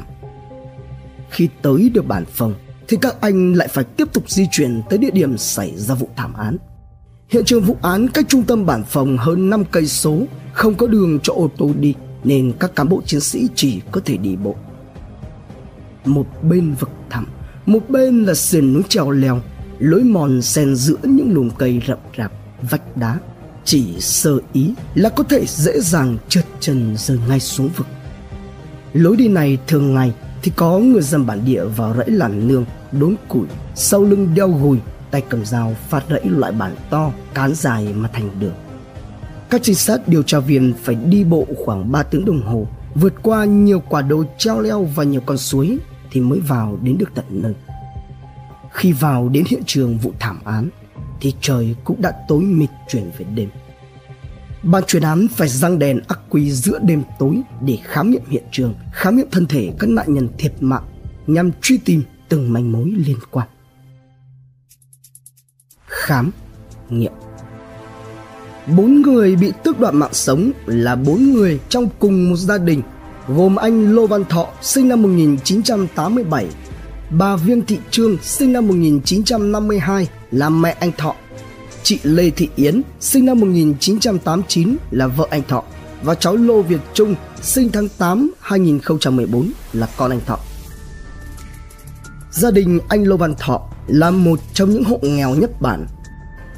Khi 1.30 1.48
tới 1.62 1.90
được 1.94 2.06
bản 2.06 2.24
phòng 2.32 2.54
thì 2.88 2.96
các 3.00 3.20
anh 3.20 3.54
lại 3.54 3.68
phải 3.68 3.84
tiếp 3.84 4.08
tục 4.12 4.30
di 4.30 4.46
chuyển 4.50 4.82
tới 4.90 4.98
địa 4.98 5.10
điểm 5.10 5.38
xảy 5.38 5.76
ra 5.76 5.94
vụ 5.94 6.08
thảm 6.16 6.34
án. 6.34 6.56
Hiện 7.28 7.44
trường 7.44 7.62
vụ 7.62 7.76
án 7.82 8.08
cách 8.08 8.24
trung 8.28 8.42
tâm 8.42 8.66
bản 8.66 8.82
phòng 8.84 9.16
hơn 9.16 9.50
5 9.50 9.64
cây 9.70 9.86
số, 9.86 10.22
không 10.52 10.74
có 10.74 10.86
đường 10.86 11.18
cho 11.22 11.32
ô 11.32 11.50
tô 11.58 11.70
đi 11.80 11.94
nên 12.24 12.52
các 12.60 12.76
cán 12.76 12.88
bộ 12.88 13.02
chiến 13.06 13.20
sĩ 13.20 13.48
chỉ 13.54 13.80
có 13.90 14.00
thể 14.04 14.16
đi 14.16 14.36
bộ. 14.36 14.54
Một 16.04 16.26
bên 16.42 16.74
vực 16.80 16.90
thẳm, 17.10 17.26
một 17.66 17.90
bên 17.90 18.24
là 18.24 18.34
sườn 18.34 18.72
núi 18.72 18.82
trèo 18.88 19.10
leo, 19.10 19.40
lối 19.78 20.02
mòn 20.02 20.42
xen 20.42 20.76
giữa 20.76 20.96
những 21.02 21.32
lùm 21.32 21.50
cây 21.50 21.80
rậm 21.86 21.98
rạp, 22.18 22.32
vách 22.70 22.96
đá. 22.96 23.18
Chỉ 23.64 24.00
sơ 24.00 24.38
ý 24.52 24.74
là 24.94 25.08
có 25.08 25.24
thể 25.24 25.44
dễ 25.46 25.80
dàng 25.80 26.16
trượt 26.28 26.44
chân 26.60 26.94
rơi 26.98 27.18
ngay 27.28 27.40
xuống 27.40 27.68
vực. 27.76 27.86
Lối 28.92 29.16
đi 29.16 29.28
này 29.28 29.58
thường 29.66 29.94
ngày 29.94 30.12
thì 30.42 30.52
có 30.56 30.78
người 30.78 31.02
dân 31.02 31.26
bản 31.26 31.44
địa 31.44 31.64
vào 31.64 31.94
rẫy 31.96 32.10
làn 32.10 32.48
nương, 32.48 32.64
đốn 32.92 33.14
củi, 33.28 33.46
sau 33.74 34.02
lưng 34.02 34.34
đeo 34.34 34.48
gùi, 34.48 34.78
tay 35.10 35.22
cầm 35.28 35.44
dao 35.44 35.76
phát 35.88 36.04
rẫy 36.10 36.24
loại 36.24 36.52
bản 36.52 36.76
to, 36.90 37.12
cán 37.34 37.54
dài 37.54 37.94
mà 37.94 38.08
thành 38.12 38.30
đường. 38.40 38.54
Các 39.54 39.62
trinh 39.62 39.74
sát 39.74 40.08
điều 40.08 40.22
tra 40.22 40.38
viên 40.38 40.74
phải 40.82 40.94
đi 40.94 41.24
bộ 41.24 41.46
khoảng 41.64 41.92
3 41.92 42.02
tiếng 42.02 42.24
đồng 42.24 42.42
hồ, 42.42 42.68
vượt 42.94 43.14
qua 43.22 43.44
nhiều 43.44 43.80
quả 43.88 44.02
đồi 44.02 44.26
treo 44.38 44.60
leo 44.60 44.84
và 44.84 45.04
nhiều 45.04 45.20
con 45.26 45.38
suối 45.38 45.78
thì 46.10 46.20
mới 46.20 46.40
vào 46.40 46.78
đến 46.82 46.98
được 46.98 47.10
tận 47.14 47.24
nơi. 47.30 47.54
Khi 48.72 48.92
vào 48.92 49.28
đến 49.28 49.44
hiện 49.48 49.62
trường 49.66 49.98
vụ 49.98 50.12
thảm 50.20 50.38
án 50.44 50.68
thì 51.20 51.34
trời 51.40 51.76
cũng 51.84 52.02
đã 52.02 52.12
tối 52.28 52.42
mịt 52.42 52.70
chuyển 52.88 53.10
về 53.18 53.26
đêm. 53.34 53.48
Ban 54.62 54.84
chuyên 54.84 55.02
án 55.02 55.26
phải 55.28 55.48
răng 55.48 55.78
đèn 55.78 56.00
ắc 56.08 56.20
quy 56.30 56.50
giữa 56.50 56.78
đêm 56.82 57.02
tối 57.18 57.42
để 57.60 57.78
khám 57.84 58.10
nghiệm 58.10 58.22
hiện 58.28 58.44
trường, 58.50 58.74
khám 58.92 59.16
nghiệm 59.16 59.30
thân 59.30 59.46
thể 59.46 59.72
các 59.78 59.90
nạn 59.90 60.14
nhân 60.14 60.28
thiệt 60.38 60.52
mạng 60.60 60.84
nhằm 61.26 61.50
truy 61.62 61.78
tìm 61.78 62.02
từng 62.28 62.52
manh 62.52 62.72
mối 62.72 62.92
liên 62.96 63.18
quan. 63.30 63.48
Khám 65.86 66.30
nghiệm 66.90 67.12
Bốn 68.66 69.02
người 69.02 69.36
bị 69.36 69.52
tước 69.64 69.80
đoạt 69.80 69.94
mạng 69.94 70.14
sống 70.14 70.52
là 70.66 70.96
bốn 70.96 71.32
người 71.32 71.60
trong 71.68 71.88
cùng 71.98 72.30
một 72.30 72.36
gia 72.36 72.58
đình 72.58 72.82
gồm 73.28 73.56
anh 73.56 73.94
Lô 73.94 74.06
Văn 74.06 74.24
Thọ 74.24 74.48
sinh 74.62 74.88
năm 74.88 75.02
1987, 75.02 76.46
bà 77.10 77.36
Viên 77.36 77.62
Thị 77.66 77.78
Trương 77.90 78.16
sinh 78.22 78.52
năm 78.52 78.68
1952 78.68 80.08
là 80.30 80.48
mẹ 80.48 80.76
anh 80.80 80.92
Thọ, 80.98 81.14
chị 81.82 81.98
Lê 82.02 82.30
Thị 82.30 82.48
Yến 82.56 82.82
sinh 83.00 83.24
năm 83.24 83.40
1989 83.40 84.76
là 84.90 85.06
vợ 85.06 85.26
anh 85.30 85.42
Thọ 85.48 85.62
và 86.02 86.14
cháu 86.14 86.36
Lô 86.36 86.62
Việt 86.62 86.80
Trung 86.94 87.14
sinh 87.42 87.70
tháng 87.72 87.88
8 87.88 88.30
2014 88.40 89.50
là 89.72 89.88
con 89.96 90.10
anh 90.10 90.20
Thọ. 90.26 90.38
Gia 92.30 92.50
đình 92.50 92.80
anh 92.88 93.04
Lô 93.04 93.16
Văn 93.16 93.34
Thọ 93.38 93.60
là 93.86 94.10
một 94.10 94.40
trong 94.54 94.70
những 94.70 94.84
hộ 94.84 94.98
nghèo 95.02 95.34
nhất 95.34 95.50
bản. 95.60 95.86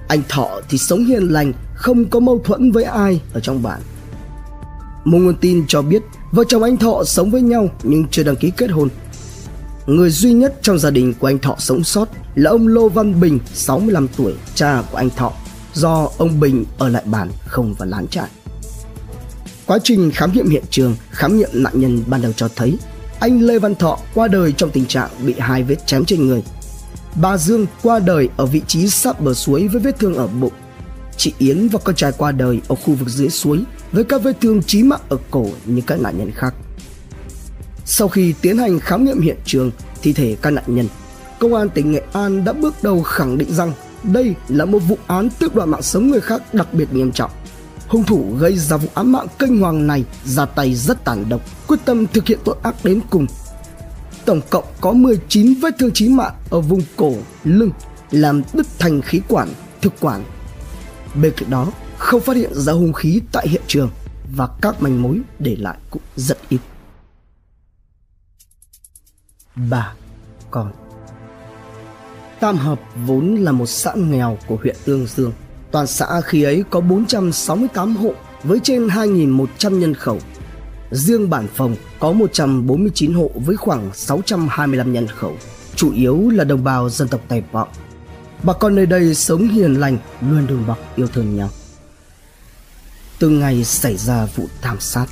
Anh 0.09 0.23
Thọ 0.29 0.61
thì 0.69 0.79
sống 0.79 1.05
hiền 1.05 1.29
lành 1.29 1.53
không 1.77 2.11
có 2.11 2.21
mâu 2.21 2.39
thuẫn 2.45 2.73
với 2.73 2.85
ai 2.85 3.21
ở 3.33 3.41
trong 3.41 3.63
bản. 3.63 3.81
Một 5.05 5.19
nguồn 5.19 5.37
tin 5.37 5.65
cho 5.69 5.83
biết 5.83 6.03
vợ 6.33 6.45
chồng 6.49 6.63
anh 6.63 6.77
Thọ 6.77 7.05
sống 7.05 7.31
với 7.31 7.43
nhau 7.43 7.69
nhưng 7.83 8.05
chưa 8.11 8.23
đăng 8.23 8.37
ký 8.37 8.53
kết 8.57 8.71
hôn. 8.71 8.89
Người 9.87 10.11
duy 10.11 10.33
nhất 10.33 10.59
trong 10.63 10.79
gia 10.79 10.91
đình 10.91 11.15
của 11.19 11.27
anh 11.27 11.39
Thọ 11.39 11.55
sống 11.59 11.85
sót 11.85 12.09
là 12.35 12.51
ông 12.51 12.69
Lô 12.69 12.89
Văn 12.89 13.21
Bình, 13.21 13.39
65 13.55 14.09
tuổi, 14.17 14.35
cha 14.55 14.83
của 14.91 14.97
anh 14.97 15.11
Thọ, 15.11 15.33
do 15.75 16.09
ông 16.19 16.41
Bình 16.41 16.65
ở 16.79 16.89
lại 16.89 17.03
bản 17.07 17.29
không 17.47 17.75
vào 17.75 17.89
lán 17.89 18.07
trại. 18.07 18.29
Quá 19.67 19.79
trình 19.85 20.11
khám 20.11 20.33
nghiệm 20.33 20.49
hiện 20.49 20.65
trường, 20.71 20.97
khám 21.11 21.39
nghiệm 21.39 21.51
nạn 21.53 21.81
nhân 21.81 22.03
ban 22.07 22.23
đầu 22.23 22.33
cho 22.33 22.49
thấy 22.57 22.79
anh 23.21 23.41
Lê 23.41 23.59
Văn 23.59 23.75
Thọ 23.75 23.99
qua 24.15 24.29
đời 24.29 24.53
trong 24.53 24.71
tình 24.71 24.87
trạng 24.87 25.11
bị 25.23 25.35
hai 25.39 25.63
vết 25.63 25.87
chém 25.87 26.05
trên 26.05 26.27
người. 26.27 26.43
Bà 27.21 27.37
Dương 27.37 27.67
qua 27.83 27.99
đời 27.99 28.29
ở 28.37 28.47
vị 28.47 28.63
trí 28.67 28.89
sát 28.89 29.21
bờ 29.21 29.35
suối 29.35 29.69
với 29.69 29.81
vết 29.81 29.99
thương 29.99 30.15
ở 30.15 30.27
bụng. 30.27 30.53
Chị 31.17 31.33
Yến 31.39 31.69
và 31.69 31.79
con 31.85 31.95
trai 31.95 32.13
qua 32.19 32.33
đời 32.33 32.61
ở 32.69 32.75
khu 32.75 32.95
vực 32.95 33.09
dưới 33.09 33.29
suối 33.29 33.65
với 33.93 34.05
các 34.05 34.23
vết 34.23 34.37
thương 34.41 34.63
chí 34.63 34.83
mạng 34.83 35.01
ở 35.09 35.19
cổ 35.31 35.47
như 35.65 35.83
các 35.87 36.01
nạn 36.01 36.19
nhân 36.19 36.31
khác. 36.35 36.55
Sau 37.85 38.09
khi 38.09 38.35
tiến 38.41 38.59
hành 38.59 38.81
khám 38.81 39.05
nghiệm 39.05 39.21
hiện 39.21 39.37
trường 39.45 39.71
thi 40.03 40.13
thể 40.13 40.37
các 40.43 40.51
nạn 40.51 40.65
nhân, 40.67 40.89
công 41.39 41.55
an 41.55 41.69
tỉnh 41.69 41.93
Nghệ 41.93 42.03
An 42.13 42.45
đã 42.45 42.53
bước 42.53 42.75
đầu 42.83 43.03
khẳng 43.03 43.39
định 43.39 43.55
rằng 43.55 43.73
đây 44.03 44.35
là 44.49 44.65
một 44.65 44.79
vụ 44.79 44.99
án 45.07 45.29
tước 45.39 45.55
đoạt 45.55 45.69
mạng 45.69 45.83
sống 45.83 46.11
người 46.11 46.21
khác 46.21 46.55
đặc 46.55 46.75
biệt 46.75 46.93
nghiêm 46.93 47.13
trọng 47.13 47.31
hung 47.89 48.05
thủ 48.05 48.35
gây 48.39 48.57
ra 48.57 48.77
vụ 48.77 48.89
án 48.95 49.13
mạng 49.13 49.27
kinh 49.39 49.61
hoàng 49.61 49.87
này 49.87 50.05
ra 50.25 50.45
tay 50.45 50.75
rất 50.75 51.05
tàn 51.05 51.25
độc, 51.29 51.41
quyết 51.67 51.77
tâm 51.85 52.07
thực 52.07 52.27
hiện 52.27 52.39
tội 52.45 52.57
ác 52.63 52.75
đến 52.85 53.01
cùng. 53.11 53.27
Tổng 54.25 54.41
cộng 54.51 54.65
có 54.81 54.93
19 54.93 55.55
vết 55.55 55.75
thương 55.79 55.91
chí 55.95 56.09
mạng 56.09 56.35
ở 56.51 56.61
vùng 56.61 56.83
cổ, 56.97 57.15
lưng, 57.45 57.71
làm 58.11 58.43
đứt 58.53 58.67
thành 58.79 59.03
khí 59.03 59.21
quản, 59.29 59.49
thực 59.83 59.93
quản. 60.01 60.23
Bên 61.23 61.33
cạnh 61.37 61.51
đó, 61.51 61.73
không 61.99 62.21
phát 62.21 62.37
hiện 62.37 62.55
ra 62.55 62.73
hung 62.73 62.93
khí 62.93 63.21
tại 63.33 63.49
hiện 63.49 63.63
trường 63.67 63.91
và 64.37 64.49
các 64.63 64.83
manh 64.83 65.03
mối 65.03 65.21
để 65.39 65.57
lại 65.59 65.79
cũng 65.91 66.03
rất 66.17 66.39
ít. 66.49 66.61
Bà 69.71 69.95
con 70.51 70.73
Tam 72.41 72.57
Hợp 72.57 72.81
vốn 73.07 73.37
là 73.37 73.53
một 73.53 73.67
xã 73.67 73.95
nghèo 73.95 74.39
của 74.47 74.57
huyện 74.57 74.77
Tương 74.85 75.07
Dương– 75.07 75.33
Toàn 75.77 75.87
xã 75.87 76.21
khi 76.21 76.43
ấy 76.43 76.65
có 76.71 76.81
468 76.81 77.97
hộ 77.97 78.13
với 78.43 78.59
trên 78.63 78.87
2.100 78.87 79.79
nhân 79.79 79.95
khẩu. 79.95 80.19
Riêng 80.91 81.31
bản 81.31 81.47
phòng 81.55 81.77
có 82.01 82.13
149 82.13 83.13
hộ 83.13 83.31
với 83.35 83.57
khoảng 83.57 83.91
625 83.95 84.93
nhân 84.93 85.07
khẩu, 85.07 85.33
chủ 85.75 85.93
yếu 85.93 86.29
là 86.29 86.45
đồng 86.45 86.65
bào 86.65 86.89
dân 86.89 87.09
tộc 87.09 87.21
Tây 87.29 87.43
Vọng. 87.53 87.69
Bà 88.43 88.53
con 88.53 88.75
nơi 88.75 88.87
đây 88.87 89.15
sống 89.15 89.49
hiền 89.49 89.75
lành, 89.75 89.99
luôn 90.21 90.47
đùm 90.47 90.67
bọc 90.67 90.79
yêu 90.97 91.07
thương 91.07 91.37
nhau. 91.37 91.51
Từ 93.19 93.29
ngày 93.29 93.65
xảy 93.65 93.97
ra 93.97 94.27
vụ 94.37 94.45
thảm 94.63 94.81
sát, 94.81 95.07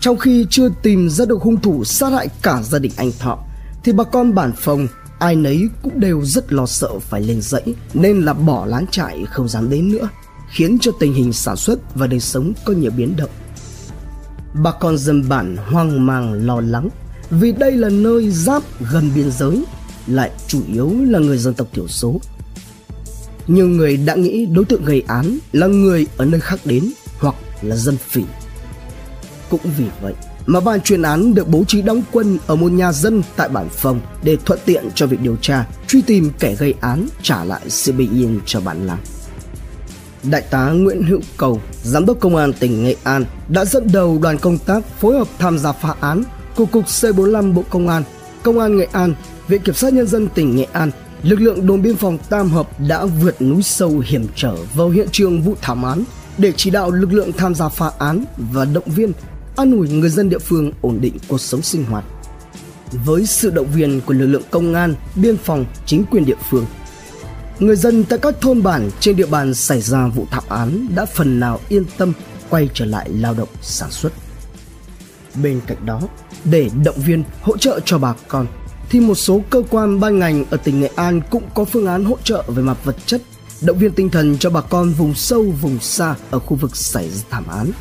trong 0.00 0.18
khi 0.18 0.46
chưa 0.50 0.68
tìm 0.82 1.10
ra 1.10 1.24
được 1.24 1.42
hung 1.42 1.60
thủ 1.60 1.84
sát 1.84 2.12
hại 2.12 2.28
cả 2.42 2.62
gia 2.62 2.78
đình 2.78 2.92
anh 2.96 3.12
Thọ, 3.18 3.38
thì 3.84 3.92
bà 3.92 4.04
con 4.04 4.34
bản 4.34 4.52
phòng 4.56 4.88
ai 5.18 5.36
nấy 5.36 5.68
cũng 5.82 6.00
đều 6.00 6.24
rất 6.24 6.52
lo 6.52 6.66
sợ 6.66 6.98
phải 6.98 7.20
lên 7.20 7.40
dãy 7.42 7.74
nên 7.94 8.20
là 8.20 8.32
bỏ 8.32 8.66
lán 8.66 8.86
trại 8.86 9.24
không 9.30 9.48
dám 9.48 9.70
đến 9.70 9.92
nữa 9.92 10.08
khiến 10.48 10.78
cho 10.80 10.92
tình 11.00 11.14
hình 11.14 11.32
sản 11.32 11.56
xuất 11.56 11.94
và 11.94 12.06
đời 12.06 12.20
sống 12.20 12.52
có 12.64 12.72
nhiều 12.72 12.90
biến 12.96 13.16
động. 13.16 13.30
Bà 14.54 14.72
con 14.72 14.98
dân 14.98 15.28
bản 15.28 15.56
hoang 15.56 16.06
mang 16.06 16.46
lo 16.46 16.60
lắng 16.60 16.88
vì 17.30 17.52
đây 17.52 17.72
là 17.72 17.88
nơi 17.88 18.30
giáp 18.30 18.62
gần 18.92 19.10
biên 19.14 19.30
giới 19.30 19.64
lại 20.06 20.30
chủ 20.46 20.62
yếu 20.72 20.92
là 21.08 21.18
người 21.18 21.38
dân 21.38 21.54
tộc 21.54 21.68
thiểu 21.72 21.88
số 21.88 22.20
nhiều 23.46 23.68
người 23.68 23.96
đã 23.96 24.14
nghĩ 24.14 24.46
đối 24.46 24.64
tượng 24.64 24.84
gây 24.84 25.02
án 25.06 25.38
là 25.52 25.66
người 25.66 26.06
ở 26.16 26.24
nơi 26.24 26.40
khác 26.40 26.60
đến 26.64 26.92
hoặc 27.18 27.34
là 27.62 27.76
dân 27.76 27.96
phỉ 27.96 28.22
cũng 29.50 29.60
vì 29.78 29.84
vậy 30.02 30.14
mà 30.46 30.60
ban 30.60 30.80
chuyên 30.80 31.02
án 31.02 31.34
được 31.34 31.48
bố 31.48 31.64
trí 31.68 31.82
đóng 31.82 32.02
quân 32.12 32.38
ở 32.46 32.56
một 32.56 32.72
nhà 32.72 32.92
dân 32.92 33.22
tại 33.36 33.48
bản 33.48 33.68
phòng 33.68 34.00
để 34.22 34.36
thuận 34.44 34.58
tiện 34.64 34.84
cho 34.94 35.06
việc 35.06 35.20
điều 35.20 35.36
tra, 35.36 35.66
truy 35.88 36.02
tìm 36.02 36.30
kẻ 36.38 36.54
gây 36.54 36.74
án 36.80 37.06
trả 37.22 37.44
lại 37.44 37.60
sự 37.68 37.92
bình 37.92 38.12
yên 38.12 38.40
cho 38.46 38.60
bản 38.60 38.86
làng. 38.86 38.98
Đại 40.22 40.42
tá 40.50 40.70
Nguyễn 40.70 41.02
Hữu 41.02 41.20
Cầu, 41.36 41.60
Giám 41.82 42.06
đốc 42.06 42.20
Công 42.20 42.36
an 42.36 42.52
tỉnh 42.52 42.84
Nghệ 42.84 42.96
An 43.04 43.24
đã 43.48 43.64
dẫn 43.64 43.88
đầu 43.92 44.18
đoàn 44.22 44.38
công 44.38 44.58
tác 44.58 44.84
phối 45.00 45.18
hợp 45.18 45.28
tham 45.38 45.58
gia 45.58 45.72
phá 45.72 45.94
án 46.00 46.22
của 46.56 46.66
Cục 46.66 46.86
C45 46.86 47.52
Bộ 47.52 47.64
Công 47.70 47.88
an, 47.88 48.02
Công 48.42 48.58
an 48.58 48.76
Nghệ 48.76 48.88
An, 48.92 49.14
Viện 49.48 49.62
Kiểm 49.62 49.74
sát 49.74 49.92
Nhân 49.92 50.06
dân 50.06 50.28
tỉnh 50.34 50.56
Nghệ 50.56 50.66
An, 50.72 50.90
lực 51.22 51.40
lượng 51.40 51.66
đồn 51.66 51.82
biên 51.82 51.96
phòng 51.96 52.18
Tam 52.30 52.48
Hợp 52.48 52.80
đã 52.88 53.04
vượt 53.04 53.42
núi 53.42 53.62
sâu 53.62 54.02
hiểm 54.06 54.26
trở 54.36 54.56
vào 54.74 54.88
hiện 54.88 55.08
trường 55.12 55.42
vụ 55.42 55.54
thảm 55.60 55.82
án 55.82 56.04
để 56.38 56.52
chỉ 56.56 56.70
đạo 56.70 56.90
lực 56.90 57.12
lượng 57.12 57.32
tham 57.32 57.54
gia 57.54 57.68
phá 57.68 57.90
án 57.98 58.24
và 58.36 58.64
động 58.64 58.84
viên 58.86 59.12
an 59.56 59.72
ủi 59.72 59.88
người 59.88 60.10
dân 60.10 60.28
địa 60.28 60.38
phương 60.38 60.72
ổn 60.80 60.98
định 61.00 61.16
cuộc 61.28 61.40
sống 61.40 61.62
sinh 61.62 61.84
hoạt. 61.84 62.04
Với 63.04 63.26
sự 63.26 63.50
động 63.50 63.66
viên 63.74 64.00
của 64.00 64.14
lực 64.14 64.26
lượng 64.26 64.42
công 64.50 64.74
an, 64.74 64.94
biên 65.16 65.36
phòng, 65.36 65.64
chính 65.86 66.04
quyền 66.10 66.24
địa 66.24 66.36
phương, 66.50 66.66
người 67.58 67.76
dân 67.76 68.04
tại 68.04 68.18
các 68.18 68.40
thôn 68.40 68.62
bản 68.62 68.90
trên 69.00 69.16
địa 69.16 69.26
bàn 69.26 69.54
xảy 69.54 69.80
ra 69.80 70.06
vụ 70.06 70.26
thảm 70.30 70.44
án 70.48 70.88
đã 70.94 71.04
phần 71.04 71.40
nào 71.40 71.60
yên 71.68 71.84
tâm 71.98 72.12
quay 72.50 72.68
trở 72.74 72.84
lại 72.84 73.08
lao 73.08 73.34
động 73.34 73.48
sản 73.62 73.90
xuất. 73.90 74.12
Bên 75.42 75.60
cạnh 75.66 75.86
đó, 75.86 76.00
để 76.44 76.70
động 76.84 77.00
viên 77.06 77.24
hỗ 77.42 77.56
trợ 77.56 77.80
cho 77.84 77.98
bà 77.98 78.14
con, 78.28 78.46
thì 78.90 79.00
một 79.00 79.14
số 79.14 79.40
cơ 79.50 79.62
quan 79.70 80.00
ban 80.00 80.18
ngành 80.18 80.44
ở 80.50 80.56
tỉnh 80.56 80.80
Nghệ 80.80 80.90
An 80.96 81.20
cũng 81.30 81.42
có 81.54 81.64
phương 81.64 81.86
án 81.86 82.04
hỗ 82.04 82.16
trợ 82.24 82.44
về 82.48 82.62
mặt 82.62 82.76
vật 82.84 82.96
chất, 83.06 83.22
động 83.62 83.78
viên 83.78 83.92
tinh 83.92 84.10
thần 84.10 84.38
cho 84.38 84.50
bà 84.50 84.60
con 84.60 84.92
vùng 84.92 85.14
sâu, 85.14 85.42
vùng 85.42 85.78
xa 85.80 86.14
ở 86.30 86.38
khu 86.38 86.56
vực 86.56 86.76
xảy 86.76 87.10
ra 87.10 87.22
thảm 87.30 87.44
án 87.48 87.72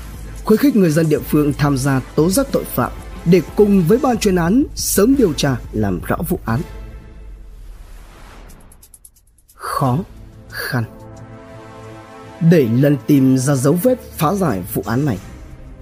khuyến 0.46 0.60
khích 0.60 0.76
người 0.76 0.90
dân 0.90 1.10
địa 1.10 1.20
phương 1.20 1.54
tham 1.54 1.78
gia 1.78 2.02
tố 2.16 2.30
giác 2.30 2.48
tội 2.52 2.64
phạm 2.64 2.92
để 3.26 3.42
cùng 3.56 3.84
với 3.88 3.98
ban 3.98 4.18
chuyên 4.18 4.36
án 4.36 4.64
sớm 4.76 5.16
điều 5.18 5.34
tra 5.34 5.56
làm 5.72 6.00
rõ 6.08 6.18
vụ 6.30 6.40
án. 6.46 6.62
Khó 9.54 9.98
khăn 10.50 10.84
Để 12.52 12.68
lần 12.82 12.98
tìm 13.08 13.38
ra 13.38 13.56
dấu 13.56 13.74
vết 13.74 14.02
phá 14.18 14.34
giải 14.34 14.64
vụ 14.74 14.84
án 14.86 15.06
này, 15.06 15.18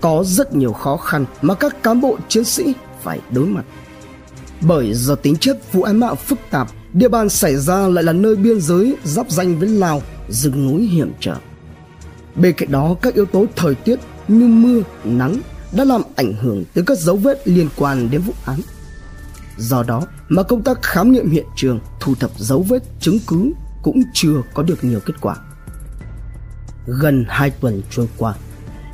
có 0.02 0.24
rất 0.26 0.56
nhiều 0.56 0.74
khó 0.74 0.98
khăn 0.98 1.26
mà 1.42 1.54
các 1.54 1.84
cán 1.84 2.02
bộ 2.02 2.18
chiến 2.28 2.44
sĩ 2.44 2.74
phải 3.02 3.20
đối 3.32 3.46
mặt. 3.46 3.66
Bởi 4.62 4.94
do 4.94 5.16
tính 5.16 5.36
chất 5.36 5.74
vụ 5.74 5.82
án 5.82 6.00
mạng 6.00 6.16
phức 6.16 6.39
tạp, 6.50 6.68
địa 6.94 7.08
bàn 7.08 7.30
xảy 7.30 7.56
ra 7.56 7.88
lại 7.88 8.04
là 8.04 8.13
nơi 8.13 8.36
biên 8.36 8.62
giới 8.62 8.98
giáp 9.04 9.32
danh 9.32 9.60
với 9.60 9.70
Lào, 9.70 10.01
rừng 10.30 10.68
núi 10.68 10.82
hiểm 10.82 11.12
trở. 11.20 11.36
Bên 12.36 12.56
cạnh 12.58 12.72
đó, 12.72 12.96
các 13.01 13.13
yếu 13.13 13.25
tố 13.25 13.46
thời 13.56 13.75
tiết 13.75 14.00
như 14.28 14.48
mưa, 14.48 14.82
nắng 15.04 15.42
đã 15.72 15.84
làm 15.84 16.01
ảnh 16.16 16.34
hưởng 16.34 16.63
tới 16.74 16.84
các 16.88 16.98
dấu 16.98 17.16
vết 17.16 17.48
liên 17.48 17.70
quan 17.75 18.10
đến 18.12 18.22
vụ 18.22 18.34
án. 18.46 18.60
Do 19.58 19.84
đó 19.84 20.08
mà 20.30 20.44
công 20.44 20.63
tác 20.63 20.82
khám 20.82 21.12
nghiệm 21.12 21.30
hiện 21.30 21.46
trường, 21.56 21.80
thu 22.00 22.16
thập 22.16 22.32
dấu 22.38 22.62
vết 22.70 22.84
chứng 23.00 23.20
cứ 23.28 23.51
cũng 23.84 24.01
chưa 24.13 24.42
có 24.54 24.63
được 24.63 24.84
nhiều 24.84 25.00
kết 25.06 25.13
quả. 25.22 25.36
Gần 26.88 27.25
2 27.28 27.50
tuần 27.50 27.82
trôi 27.92 28.10
qua, 28.18 28.36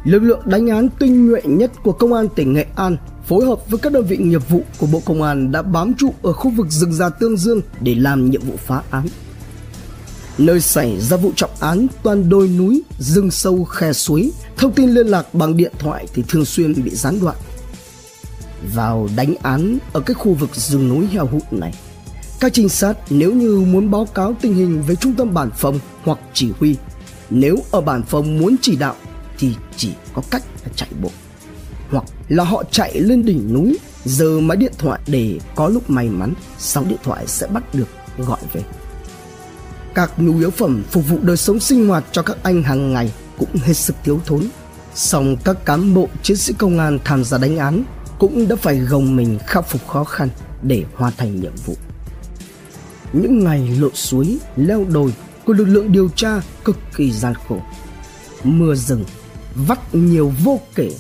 lực 0.04 0.20
lượng 0.20 0.42
đánh 0.46 0.68
án 0.68 0.90
tinh 1.00 1.30
nhuệ 1.30 1.42
nhất 1.46 1.72
của 1.84 1.92
công 1.92 2.14
an 2.14 2.28
tỉnh 2.36 2.54
Nghệ 2.54 2.66
An 2.76 2.98
phối 3.28 3.46
hợp 3.46 3.70
với 3.70 3.80
các 3.80 3.94
đơn 3.94 4.06
vị 4.06 4.18
nghiệp 4.18 4.50
vụ 4.50 4.64
của 4.78 4.88
Bộ 4.88 5.02
Công 5.06 5.22
an 5.22 5.52
đã 5.52 5.62
bám 5.62 5.94
trụ 5.94 6.14
ở 6.24 6.34
khu 6.34 6.52
vực 6.52 6.68
rừng 6.70 6.94
già 6.94 7.10
Tương 7.10 7.38
Dương 7.38 7.62
để 7.82 7.96
làm 7.96 8.30
nhiệm 8.30 8.42
vụ 8.42 8.54
phá 8.58 8.82
án. 8.90 9.08
Nơi 10.38 10.62
xảy 10.62 11.00
ra 11.00 11.18
vụ 11.18 11.32
trọng 11.36 11.56
án 11.60 11.88
toàn 12.04 12.30
đồi 12.30 12.48
núi, 12.48 12.84
rừng 13.00 13.32
sâu, 13.32 13.64
khe 13.64 13.94
suối, 13.94 14.32
thông 14.58 14.72
tin 14.72 14.90
liên 14.90 15.08
lạc 15.08 15.34
bằng 15.34 15.58
điện 15.58 15.72
thoại 15.80 16.08
thì 16.14 16.24
thường 16.28 16.46
xuyên 16.46 16.84
bị 16.84 16.92
gián 16.96 17.20
đoạn. 17.22 17.36
Vào 18.74 19.10
đánh 19.16 19.36
án 19.42 19.78
ở 19.94 20.00
cái 20.00 20.14
khu 20.14 20.34
vực 20.34 20.56
rừng 20.56 20.90
núi 20.90 21.08
heo 21.08 21.26
hụt 21.26 21.44
này, 21.52 21.74
các 22.40 22.54
trinh 22.54 22.70
sát 22.70 22.98
nếu 23.10 23.34
như 23.34 23.60
muốn 23.60 23.92
báo 23.92 24.06
cáo 24.06 24.36
tình 24.42 24.54
hình 24.54 24.84
với 24.88 24.96
trung 24.96 25.14
tâm 25.14 25.34
bản 25.34 25.50
phòng 25.58 25.80
hoặc 26.04 26.20
chỉ 26.34 26.52
huy, 26.60 26.76
nếu 27.30 27.58
ở 27.72 27.82
bản 27.82 28.04
phòng 28.04 28.38
muốn 28.38 28.56
chỉ 28.62 28.76
đạo 28.76 28.96
thì 29.38 29.56
chỉ 29.78 29.92
có 30.14 30.22
cách 30.32 30.44
là 30.64 30.72
chạy 30.76 30.90
bộ. 31.02 31.10
Hoặc 31.90 32.04
là 32.30 32.44
họ 32.44 32.64
chạy 32.72 33.00
lên 33.00 33.26
đỉnh 33.26 33.54
núi, 33.54 33.78
giờ 34.06 34.40
máy 34.40 34.58
điện 34.58 34.74
thoại 34.78 35.00
để 35.08 35.40
có 35.56 35.68
lúc 35.68 35.90
may 35.90 36.10
mắn 36.10 36.34
sóng 36.58 36.88
điện 36.88 37.00
thoại 37.04 37.28
sẽ 37.28 37.48
bắt 37.48 37.76
được 37.76 37.88
gọi 38.18 38.40
về 38.54 38.62
các 39.96 40.12
nhu 40.18 40.38
yếu 40.38 40.50
phẩm 40.50 40.84
phục 40.92 41.10
vụ 41.10 41.18
đời 41.22 41.38
sống 41.38 41.60
sinh 41.60 41.88
hoạt 41.88 42.04
cho 42.12 42.22
các 42.22 42.38
anh 42.44 42.64
hàng 42.64 42.94
ngày 42.94 43.12
cũng 43.38 43.50
hết 43.56 43.74
sức 43.74 43.96
thiếu 44.04 44.20
thốn. 44.26 44.42
Song 44.96 45.36
các 45.44 45.66
cán 45.66 45.94
bộ 45.94 46.10
chiến 46.24 46.38
sĩ 46.38 46.54
công 46.58 46.80
an 46.80 47.00
tham 47.04 47.24
gia 47.24 47.38
đánh 47.38 47.58
án 47.58 47.84
cũng 48.20 48.48
đã 48.48 48.56
phải 48.56 48.78
gồng 48.78 49.16
mình 49.16 49.40
khắc 49.48 49.70
phục 49.70 49.88
khó 49.88 50.04
khăn 50.04 50.30
để 50.62 50.84
hoàn 50.96 51.14
thành 51.18 51.40
nhiệm 51.42 51.56
vụ. 51.66 51.76
Những 53.14 53.44
ngày 53.44 53.70
lội 53.80 53.92
suối, 53.94 54.38
leo 54.56 54.86
đồi 54.90 55.14
của 55.46 55.54
lực 55.54 55.66
lượng 55.66 55.92
điều 55.92 56.10
tra 56.16 56.42
cực 56.66 56.78
kỳ 56.96 57.12
gian 57.12 57.34
khổ. 57.48 57.58
Mưa 58.44 58.76
rừng, 58.76 59.06
vắt 59.56 59.96
nhiều 59.96 60.34
vô 60.44 60.60
kể, 60.76 60.92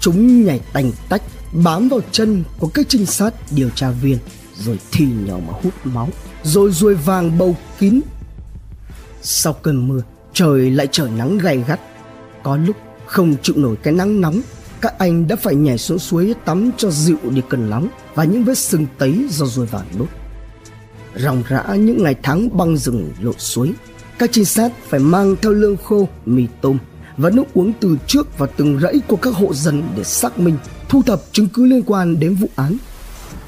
chúng 0.00 0.44
nhảy 0.44 0.60
tành 0.72 0.92
tách 1.08 1.22
bám 1.52 1.88
vào 1.88 2.00
chân 2.12 2.44
của 2.58 2.68
các 2.68 2.86
trinh 2.88 3.06
sát 3.06 3.34
điều 3.50 3.70
tra 3.70 3.90
viên 3.90 4.18
rồi 4.58 4.78
thì 4.92 5.06
nhỏ 5.26 5.36
mà 5.46 5.52
hút 5.62 5.74
máu 5.84 6.08
rồi 6.42 6.72
ruồi 6.72 6.94
vàng 6.94 7.38
bầu 7.38 7.56
kín 7.78 8.00
sau 9.22 9.52
cơn 9.52 9.88
mưa 9.88 10.02
trời 10.32 10.70
lại 10.70 10.88
trời 10.92 11.10
nắng 11.10 11.38
gay 11.38 11.64
gắt. 11.68 11.80
Có 12.42 12.56
lúc 12.56 12.76
không 13.06 13.34
chịu 13.42 13.56
nổi 13.56 13.76
cái 13.82 13.94
nắng 13.94 14.20
nóng, 14.20 14.40
các 14.80 14.98
anh 14.98 15.28
đã 15.28 15.36
phải 15.36 15.54
nhảy 15.54 15.78
xuống 15.78 15.98
suối 15.98 16.34
tắm 16.44 16.70
cho 16.76 16.90
dịu 16.90 17.18
đi 17.30 17.42
cơn 17.48 17.70
nóng 17.70 17.88
và 18.14 18.24
những 18.24 18.44
vết 18.44 18.58
sưng 18.58 18.86
tấy 18.98 19.26
do 19.30 19.46
ruồi 19.46 19.66
vàng 19.66 19.86
đốt. 19.98 20.08
Ròng 21.16 21.42
rã 21.48 21.74
những 21.74 22.02
ngày 22.02 22.14
tháng 22.22 22.56
băng 22.56 22.76
rừng 22.76 23.12
lội 23.20 23.34
suối, 23.38 23.72
các 24.18 24.30
trinh 24.32 24.44
sát 24.44 24.72
phải 24.88 25.00
mang 25.00 25.36
theo 25.42 25.52
lương 25.52 25.76
khô, 25.76 26.08
mì 26.26 26.46
tôm 26.60 26.78
và 27.16 27.30
nước 27.30 27.44
uống 27.54 27.72
từ 27.80 27.96
trước 28.06 28.38
và 28.38 28.46
từng 28.46 28.80
rẫy 28.80 29.00
của 29.08 29.16
các 29.16 29.34
hộ 29.34 29.54
dân 29.54 29.82
để 29.96 30.04
xác 30.04 30.38
minh, 30.38 30.56
thu 30.88 31.02
thập 31.02 31.22
chứng 31.32 31.48
cứ 31.48 31.64
liên 31.64 31.82
quan 31.86 32.20
đến 32.20 32.34
vụ 32.34 32.48
án. 32.56 32.76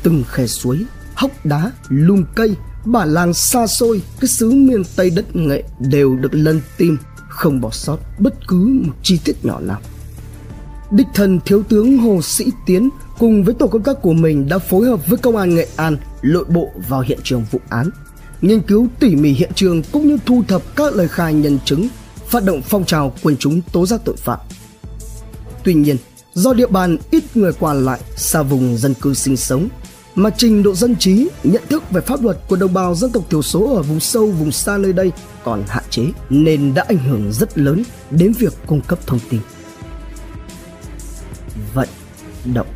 Từng 0.02 0.24
khe 0.28 0.46
suối, 0.46 0.84
hốc 1.14 1.30
đá, 1.46 1.72
lùm 1.88 2.24
cây, 2.34 2.56
bản 2.84 3.14
làng 3.14 3.34
xa 3.34 3.66
xôi, 3.66 4.02
cái 4.20 4.28
xứ 4.28 4.50
miền 4.50 4.82
Tây 4.96 5.10
đất 5.10 5.36
nghệ 5.36 5.62
đều 5.78 6.16
được 6.16 6.34
lân 6.34 6.60
tìm, 6.76 6.96
không 7.28 7.60
bỏ 7.60 7.70
sót 7.70 7.98
bất 8.18 8.34
cứ 8.48 8.80
một 8.82 8.92
chi 9.02 9.20
tiết 9.24 9.44
nhỏ 9.44 9.60
nào. 9.60 9.80
Địch 10.90 11.06
thần 11.14 11.40
thiếu 11.44 11.62
tướng 11.62 11.98
Hồ 11.98 12.22
Sĩ 12.22 12.46
Tiến 12.66 12.88
cùng 13.18 13.44
với 13.44 13.54
tổ 13.54 13.66
công 13.66 13.82
tác 13.82 14.02
của 14.02 14.12
mình 14.12 14.48
đã 14.48 14.58
phối 14.58 14.86
hợp 14.86 15.08
với 15.08 15.18
công 15.18 15.36
an 15.36 15.54
Nghệ 15.54 15.68
An 15.76 15.96
lội 16.22 16.44
bộ 16.44 16.70
vào 16.88 17.00
hiện 17.00 17.18
trường 17.22 17.44
vụ 17.50 17.60
án, 17.68 17.90
nghiên 18.40 18.60
cứu 18.60 18.86
tỉ 19.00 19.16
mỉ 19.16 19.30
hiện 19.30 19.50
trường 19.54 19.82
cũng 19.92 20.08
như 20.08 20.18
thu 20.26 20.42
thập 20.48 20.76
các 20.76 20.94
lời 20.94 21.08
khai 21.08 21.34
nhân 21.34 21.58
chứng, 21.64 21.88
phát 22.32 22.44
động 22.44 22.62
phong 22.62 22.84
trào 22.84 23.12
quần 23.22 23.36
chúng 23.36 23.60
tố 23.72 23.86
giác 23.86 24.00
tội 24.04 24.16
phạm. 24.16 24.38
Tuy 25.64 25.74
nhiên, 25.74 25.96
do 26.34 26.52
địa 26.52 26.66
bàn 26.66 26.96
ít 27.10 27.24
người 27.34 27.52
qua 27.52 27.74
lại, 27.74 28.00
xa 28.16 28.42
vùng 28.42 28.76
dân 28.76 28.94
cư 28.94 29.14
sinh 29.14 29.36
sống, 29.36 29.68
mà 30.14 30.30
trình 30.36 30.62
độ 30.62 30.74
dân 30.74 30.96
trí, 30.96 31.28
nhận 31.44 31.62
thức 31.68 31.90
về 31.90 32.00
pháp 32.00 32.22
luật 32.22 32.36
của 32.48 32.56
đồng 32.56 32.74
bào 32.74 32.94
dân 32.94 33.12
tộc 33.12 33.24
thiểu 33.30 33.42
số 33.42 33.76
ở 33.76 33.82
vùng 33.82 34.00
sâu, 34.00 34.26
vùng 34.26 34.52
xa 34.52 34.78
nơi 34.78 34.92
đây 34.92 35.12
còn 35.44 35.64
hạn 35.68 35.84
chế 35.90 36.02
nên 36.30 36.74
đã 36.74 36.84
ảnh 36.88 36.98
hưởng 36.98 37.32
rất 37.32 37.58
lớn 37.58 37.82
đến 38.10 38.32
việc 38.32 38.52
cung 38.66 38.80
cấp 38.80 38.98
thông 39.06 39.20
tin. 39.30 39.40
Vận 41.74 41.88
động 42.54 42.66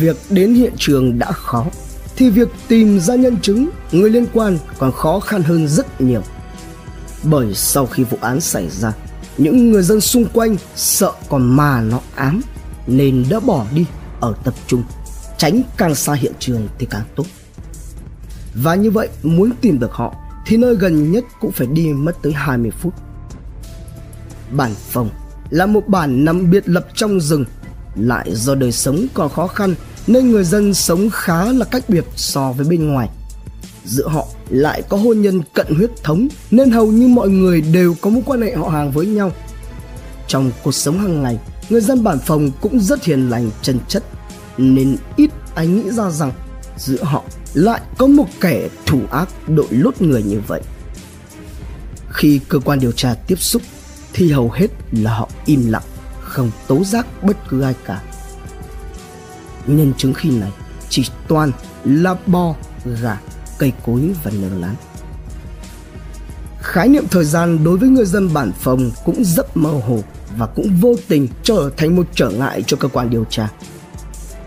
Việc 0.00 0.16
đến 0.30 0.54
hiện 0.54 0.72
trường 0.78 1.18
đã 1.18 1.32
khó 1.32 1.66
thì 2.16 2.30
việc 2.30 2.48
tìm 2.68 3.00
ra 3.00 3.14
nhân 3.14 3.36
chứng, 3.42 3.68
người 3.92 4.10
liên 4.10 4.26
quan 4.32 4.58
còn 4.78 4.92
khó 4.92 5.20
khăn 5.20 5.42
hơn 5.42 5.68
rất 5.68 6.00
nhiều. 6.00 6.22
Bởi 7.24 7.54
sau 7.54 7.86
khi 7.86 8.04
vụ 8.04 8.18
án 8.20 8.40
xảy 8.40 8.68
ra, 8.70 8.92
những 9.38 9.72
người 9.72 9.82
dân 9.82 10.00
xung 10.00 10.24
quanh 10.32 10.56
sợ 10.76 11.12
còn 11.28 11.56
mà 11.56 11.80
nó 11.80 12.00
ám 12.14 12.42
nên 12.86 13.24
đã 13.30 13.40
bỏ 13.40 13.66
đi 13.74 13.86
ở 14.20 14.34
tập 14.44 14.54
trung, 14.66 14.82
tránh 15.38 15.62
càng 15.76 15.94
xa 15.94 16.12
hiện 16.12 16.32
trường 16.38 16.68
thì 16.78 16.86
càng 16.90 17.04
tốt. 17.16 17.24
Và 18.54 18.74
như 18.74 18.90
vậy 18.90 19.08
muốn 19.22 19.52
tìm 19.60 19.78
được 19.78 19.92
họ 19.92 20.14
thì 20.46 20.56
nơi 20.56 20.76
gần 20.76 21.12
nhất 21.12 21.24
cũng 21.40 21.52
phải 21.52 21.66
đi 21.66 21.92
mất 21.92 22.22
tới 22.22 22.32
20 22.32 22.70
phút. 22.70 22.94
Bản 24.50 24.74
phòng 24.90 25.10
là 25.50 25.66
một 25.66 25.88
bản 25.88 26.24
nằm 26.24 26.50
biệt 26.50 26.68
lập 26.68 26.86
trong 26.94 27.20
rừng, 27.20 27.44
lại 27.96 28.30
do 28.34 28.54
đời 28.54 28.72
sống 28.72 29.06
còn 29.14 29.28
khó 29.28 29.46
khăn 29.46 29.74
nên 30.06 30.30
người 30.30 30.44
dân 30.44 30.74
sống 30.74 31.10
khá 31.12 31.44
là 31.44 31.64
cách 31.64 31.84
biệt 31.88 32.04
so 32.16 32.52
với 32.52 32.66
bên 32.66 32.92
ngoài. 32.92 33.08
Giữa 33.84 34.08
họ 34.08 34.26
lại 34.48 34.82
có 34.88 34.96
hôn 34.96 35.22
nhân 35.22 35.42
cận 35.54 35.66
huyết 35.76 35.90
thống 36.02 36.28
nên 36.50 36.70
hầu 36.70 36.86
như 36.86 37.08
mọi 37.08 37.28
người 37.28 37.60
đều 37.60 37.94
có 38.00 38.10
mối 38.10 38.22
quan 38.26 38.42
hệ 38.42 38.54
họ 38.54 38.68
hàng 38.68 38.92
với 38.92 39.06
nhau. 39.06 39.32
Trong 40.26 40.50
cuộc 40.62 40.72
sống 40.72 40.98
hàng 40.98 41.22
ngày, 41.22 41.38
người 41.70 41.80
dân 41.80 42.04
bản 42.04 42.18
phòng 42.18 42.50
cũng 42.60 42.80
rất 42.80 43.04
hiền 43.04 43.30
lành 43.30 43.50
chân 43.62 43.78
chất 43.88 44.04
nên 44.58 44.96
ít 45.16 45.30
ai 45.54 45.66
nghĩ 45.66 45.90
ra 45.90 46.10
rằng 46.10 46.32
giữa 46.76 47.02
họ 47.02 47.22
lại 47.54 47.80
có 47.98 48.06
một 48.06 48.26
kẻ 48.40 48.68
thủ 48.86 49.00
ác 49.10 49.28
đội 49.48 49.66
lốt 49.70 50.02
người 50.02 50.22
như 50.22 50.40
vậy. 50.46 50.60
Khi 52.10 52.40
cơ 52.48 52.58
quan 52.58 52.80
điều 52.80 52.92
tra 52.92 53.14
tiếp 53.14 53.40
xúc 53.40 53.62
thì 54.12 54.32
hầu 54.32 54.50
hết 54.50 54.66
là 54.92 55.14
họ 55.14 55.28
im 55.46 55.70
lặng, 55.70 55.82
không 56.20 56.50
tố 56.66 56.84
giác 56.84 57.06
bất 57.22 57.36
cứ 57.48 57.60
ai 57.60 57.74
cả 57.84 58.02
nhân 59.66 59.92
chứng 59.98 60.14
khi 60.14 60.30
này 60.30 60.50
chỉ 60.88 61.04
toàn 61.28 61.52
là 61.84 62.14
bo, 62.26 62.54
gà, 63.02 63.20
cây 63.58 63.72
cối 63.86 64.10
và 64.24 64.30
nương 64.30 64.60
lán. 64.60 64.74
Khái 66.60 66.88
niệm 66.88 67.04
thời 67.10 67.24
gian 67.24 67.64
đối 67.64 67.78
với 67.78 67.88
người 67.88 68.04
dân 68.04 68.32
bản 68.34 68.52
phòng 68.60 68.90
cũng 69.04 69.24
rất 69.24 69.56
mơ 69.56 69.70
hồ 69.70 70.00
và 70.36 70.46
cũng 70.46 70.76
vô 70.80 70.94
tình 71.08 71.28
trở 71.42 71.70
thành 71.76 71.96
một 71.96 72.06
trở 72.14 72.30
ngại 72.30 72.62
cho 72.66 72.76
cơ 72.76 72.88
quan 72.88 73.10
điều 73.10 73.24
tra. 73.24 73.48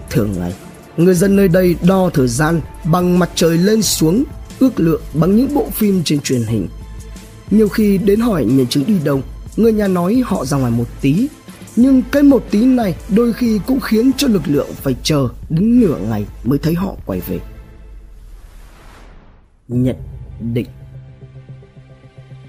Thường 0.09 0.33
ngày, 0.39 0.53
người 0.97 1.15
dân 1.15 1.35
nơi 1.35 1.47
đây 1.47 1.75
đo 1.83 2.09
thời 2.13 2.27
gian 2.27 2.61
bằng 2.83 3.19
mặt 3.19 3.29
trời 3.35 3.57
lên 3.57 3.81
xuống, 3.81 4.23
ước 4.59 4.79
lượng 4.79 5.01
bằng 5.13 5.35
những 5.35 5.53
bộ 5.53 5.69
phim 5.73 6.01
trên 6.03 6.19
truyền 6.21 6.43
hình. 6.43 6.67
Nhiều 7.51 7.69
khi 7.69 7.97
đến 7.97 8.19
hỏi 8.19 8.45
nhân 8.45 8.67
chứng 8.67 8.85
đi 8.87 8.99
đâu, 9.03 9.21
người 9.57 9.73
nhà 9.73 9.87
nói 9.87 10.23
họ 10.25 10.45
ra 10.45 10.57
ngoài 10.57 10.71
một 10.71 10.87
tí 11.01 11.27
nhưng 11.75 12.01
cái 12.11 12.23
một 12.23 12.43
tí 12.51 12.65
này 12.65 12.95
đôi 13.15 13.33
khi 13.33 13.59
cũng 13.67 13.79
khiến 13.79 14.11
cho 14.17 14.27
lực 14.27 14.41
lượng 14.45 14.69
phải 14.73 14.95
chờ 15.03 15.27
đến 15.49 15.79
nửa 15.79 15.97
ngày 15.97 16.25
mới 16.43 16.59
thấy 16.59 16.73
họ 16.73 16.95
quay 17.05 17.21
về. 17.27 17.39
Nhận 19.67 19.95
định 20.53 20.67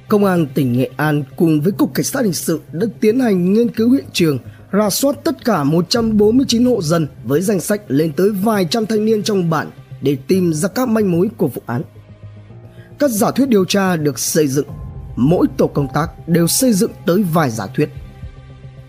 Công 0.08 0.24
an 0.24 0.46
tỉnh 0.54 0.72
Nghệ 0.72 0.90
An 0.96 1.24
cùng 1.36 1.60
với 1.60 1.72
Cục 1.72 1.94
Cảnh 1.94 2.04
sát 2.04 2.24
Hình 2.24 2.32
sự 2.32 2.60
đã 2.72 2.86
tiến 3.00 3.20
hành 3.20 3.52
nghiên 3.52 3.68
cứu 3.68 3.90
hiện 3.90 4.04
trường, 4.12 4.38
ra 4.70 4.90
soát 4.90 5.16
tất 5.24 5.44
cả 5.44 5.64
149 5.64 6.64
hộ 6.64 6.82
dân 6.82 7.08
với 7.24 7.40
danh 7.42 7.60
sách 7.60 7.82
lên 7.88 8.12
tới 8.12 8.30
vài 8.30 8.66
trăm 8.70 8.86
thanh 8.86 9.04
niên 9.04 9.22
trong 9.22 9.50
bản 9.50 9.70
để 10.02 10.16
tìm 10.26 10.52
ra 10.52 10.68
các 10.68 10.88
manh 10.88 11.12
mối 11.12 11.30
của 11.36 11.48
vụ 11.48 11.62
án. 11.66 11.82
Các 12.98 13.10
giả 13.10 13.30
thuyết 13.30 13.48
điều 13.48 13.64
tra 13.64 13.96
được 13.96 14.18
xây 14.18 14.48
dựng, 14.48 14.68
mỗi 15.16 15.46
tổ 15.56 15.66
công 15.66 15.88
tác 15.94 16.28
đều 16.28 16.46
xây 16.46 16.72
dựng 16.72 16.90
tới 17.06 17.22
vài 17.22 17.50
giả 17.50 17.66
thuyết– 17.66 17.88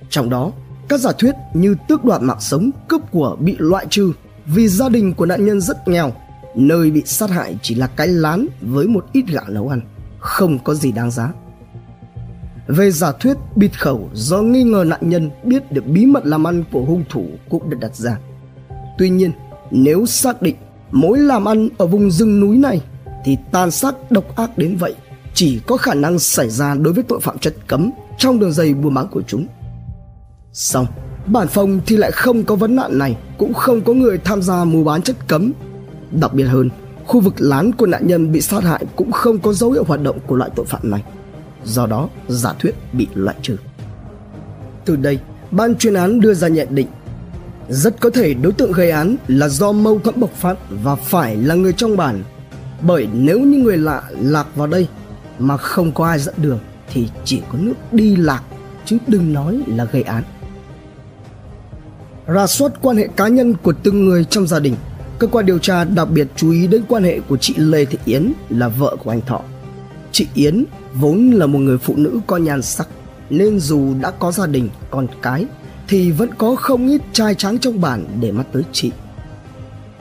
trong 0.10 0.30
đó, 0.30 0.52
các 0.88 1.00
giả 1.00 1.12
thuyết 1.12 1.36
như 1.54 1.76
tước 1.88 2.06
đoạt 2.06 2.22
mạng 2.22 2.40
sống, 2.40 2.70
cướp 2.88 3.02
của 3.12 3.38
bị 3.40 3.56
loại 3.60 3.86
trừ 3.90 4.12
vì 4.46 4.68
gia 4.68 4.90
đình 4.90 5.14
của 5.14 5.26
nạn 5.26 5.46
nhân 5.46 5.62
rất 5.62 5.88
nghèo, 5.88 6.14
nơi 6.58 6.92
bị 6.92 7.02
sát 7.06 7.30
hại 7.30 7.58
chỉ 7.62 7.76
là 7.76 7.88
cái 7.88 8.08
lán 8.08 8.48
với 8.62 8.88
một 8.88 9.06
ít 9.14 9.26
gạo 9.28 9.46
nấu 9.48 9.68
ăn, 9.68 9.82
không 10.20 10.60
có 10.60 10.74
gì 10.74 10.92
đáng 10.92 11.12
giá. 11.12 11.34
Về 12.68 12.92
giả 12.92 13.12
thuyết 13.12 13.38
bịt 13.56 13.80
khẩu 13.80 14.10
do 14.14 14.42
nghi 14.42 14.64
ngờ 14.64 14.84
nạn 14.88 15.10
nhân 15.10 15.30
biết 15.44 15.72
được 15.72 15.86
bí 15.88 16.06
mật 16.06 16.26
làm 16.26 16.48
ăn 16.48 16.64
của 16.72 16.86
hung 16.86 17.04
thủ 17.10 17.28
cũng 17.50 17.70
được 17.70 17.78
đặt 17.80 17.96
ra. 17.96 18.20
Tuy 18.98 19.10
nhiên, 19.10 19.32
nếu 19.72 20.06
xác 20.06 20.42
định 20.42 20.56
mối 20.92 21.20
làm 21.20 21.46
ăn 21.46 21.70
ở 21.78 21.86
vùng 21.86 22.12
rừng 22.12 22.40
núi 22.40 22.58
này 22.58 22.82
thì 23.26 23.38
tàn 23.52 23.72
sát 23.72 24.12
độc 24.12 24.36
ác 24.36 24.58
đến 24.58 24.76
vậy 24.76 24.96
chỉ 25.34 25.60
có 25.68 25.78
khả 25.78 25.94
năng 25.94 26.20
xảy 26.20 26.50
ra 26.50 26.76
đối 26.76 26.94
với 26.94 27.04
tội 27.04 27.20
phạm 27.20 27.38
chất 27.38 27.54
cấm 27.68 27.92
trong 28.18 28.40
đường 28.40 28.52
dây 28.52 28.74
buôn 28.74 28.94
bán 28.94 29.08
của 29.08 29.22
chúng. 29.28 29.48
Xong, 30.54 30.86
bản 31.26 31.48
phòng 31.48 31.80
thì 31.86 31.98
lại 31.98 32.12
không 32.12 32.44
có 32.44 32.56
vấn 32.56 32.76
nạn 32.76 32.98
này, 32.98 33.18
cũng 33.38 33.54
không 33.54 33.82
có 33.82 33.94
người 33.94 34.18
tham 34.18 34.42
gia 34.42 34.64
mua 34.64 34.84
bán 34.84 35.02
chất 35.02 35.16
cấm. 35.28 35.52
Đặc 36.12 36.34
biệt 36.34 36.44
hơn, 36.44 36.70
khu 37.06 37.20
vực 37.20 37.34
lán 37.38 37.72
của 37.72 37.86
nạn 37.86 38.08
nhân 38.08 38.32
bị 38.32 38.42
sát 38.42 38.64
hại 38.64 38.86
cũng 38.96 39.12
không 39.12 39.40
có 39.40 39.54
dấu 39.54 39.72
hiệu 39.72 39.84
hoạt 39.84 40.04
động 40.04 40.20
của 40.28 40.36
loại 40.36 40.52
tội 40.56 40.66
phạm 40.66 40.92
này. 40.92 41.04
Do 41.66 41.86
đó, 41.86 42.10
giả 42.28 42.54
thuyết 42.60 42.76
bị 42.94 43.08
loại 43.14 43.36
trừ. 43.42 43.58
Từ 44.86 44.96
đây, 44.96 45.20
ban 45.52 45.76
chuyên 45.76 45.94
án 45.94 46.20
đưa 46.20 46.34
ra 46.34 46.48
nhận 46.48 46.68
định 46.76 46.88
rất 47.70 48.00
có 48.00 48.10
thể 48.10 48.34
đối 48.34 48.54
tượng 48.54 48.72
gây 48.72 48.92
án 48.92 49.16
là 49.28 49.50
do 49.50 49.72
mâu 49.72 50.00
thuẫn 50.00 50.20
bộc 50.20 50.32
phát 50.32 50.58
và 50.84 50.96
phải 50.96 51.36
là 51.36 51.56
người 51.56 51.74
trong 51.74 51.98
bản. 51.98 52.24
Bởi 52.82 53.08
nếu 53.14 53.40
như 53.40 53.58
người 53.58 53.78
lạ 53.78 54.04
lạc 54.22 54.48
vào 54.56 54.68
đây 54.68 54.88
mà 55.40 55.58
không 55.58 55.92
có 55.92 56.08
ai 56.08 56.20
dẫn 56.20 56.36
đường 56.38 56.60
thì 56.94 57.10
chỉ 57.26 57.42
có 57.52 57.58
nước 57.62 57.74
đi 57.92 58.16
lạc 58.16 58.44
chứ 58.86 58.98
đừng 59.08 59.34
nói 59.34 59.62
là 59.68 59.86
gây 59.86 60.02
án 60.02 60.24
Ra 62.28 62.48
soát 62.48 62.72
quan 62.82 62.98
hệ 62.98 63.08
cá 63.16 63.28
nhân 63.28 63.54
của 63.64 63.74
từng 63.84 64.06
người 64.06 64.24
trong 64.24 64.48
gia 64.48 64.60
đình 64.60 64.76
cơ 65.20 65.28
quan 65.28 65.46
điều 65.46 65.60
tra 65.60 65.84
đặc 65.84 66.10
biệt 66.12 66.28
chú 66.36 66.52
ý 66.52 66.68
đến 66.68 66.82
quan 66.88 67.04
hệ 67.04 67.20
của 67.20 67.38
chị 67.38 67.54
lê 67.58 67.86
thị 67.86 67.98
yến 68.06 68.34
là 68.50 68.68
vợ 68.68 68.96
của 69.04 69.10
anh 69.10 69.22
thọ 69.22 69.42
chị 70.12 70.28
yến 70.34 70.66
vốn 70.94 71.32
là 71.32 71.46
một 71.46 71.60
người 71.60 71.78
phụ 71.78 71.94
nữ 71.98 72.20
có 72.28 72.38
nhan 72.38 72.62
sắc, 72.62 72.88
nên 73.30 73.60
dù 73.60 73.94
đã 74.02 74.12
có 74.12 74.32
gia 74.32 74.46
đình, 74.46 74.70
con 74.92 75.08
cái, 75.22 75.46
thì 75.88 76.12
vẫn 76.12 76.30
có 76.38 76.56
không 76.56 76.88
ít 76.88 77.02
trai 77.14 77.36
tráng 77.36 77.60
trong 77.60 77.82
bản 77.82 78.06
để 78.20 78.32
mắt 78.32 78.44
tới 78.52 78.64
chị 78.72 78.92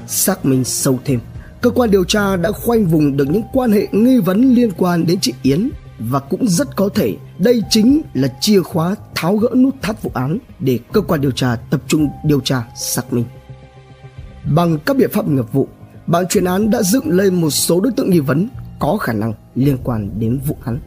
xác 0.06 0.46
minh 0.46 0.64
sâu 0.64 0.98
thêm, 1.04 1.20
cơ 1.60 1.70
quan 1.70 1.90
điều 1.90 2.04
tra 2.04 2.36
đã 2.36 2.52
khoanh 2.52 2.86
vùng 2.86 3.16
được 3.16 3.28
những 3.30 3.42
quan 3.52 3.72
hệ 3.72 3.88
nghi 3.92 4.18
vấn 4.18 4.54
liên 4.54 4.70
quan 4.76 5.06
đến 5.06 5.18
chị 5.20 5.34
yến 5.42 5.70
và 5.98 6.20
cũng 6.20 6.48
rất 6.48 6.76
có 6.76 6.88
thể 6.94 7.16
đây 7.38 7.62
chính 7.70 8.02
là 8.14 8.28
chìa 8.40 8.60
khóa 8.60 8.94
tháo 9.14 9.36
gỡ 9.36 9.48
nút 9.56 9.74
thắt 9.82 10.02
vụ 10.02 10.10
án 10.14 10.38
để 10.60 10.78
cơ 10.92 11.00
quan 11.00 11.20
điều 11.20 11.30
tra 11.30 11.56
tập 11.70 11.80
trung 11.88 12.08
điều 12.24 12.40
tra, 12.40 12.64
xác 12.76 13.12
minh. 13.12 13.24
Bằng 14.54 14.78
các 14.86 14.96
biện 14.96 15.10
pháp 15.12 15.28
nghiệp 15.28 15.52
vụ, 15.52 15.68
ban 16.06 16.26
chuyên 16.26 16.44
án 16.44 16.70
đã 16.70 16.82
dựng 16.82 17.08
lên 17.08 17.40
một 17.40 17.50
số 17.50 17.80
đối 17.80 17.92
tượng 17.92 18.10
nghi 18.10 18.20
vấn 18.20 18.48
có 18.78 18.96
khả 18.96 19.12
năng 19.12 19.32
liên 19.54 19.78
quan 19.84 20.10
đến 20.18 20.40
vụ 20.46 20.56
án. 20.64 20.78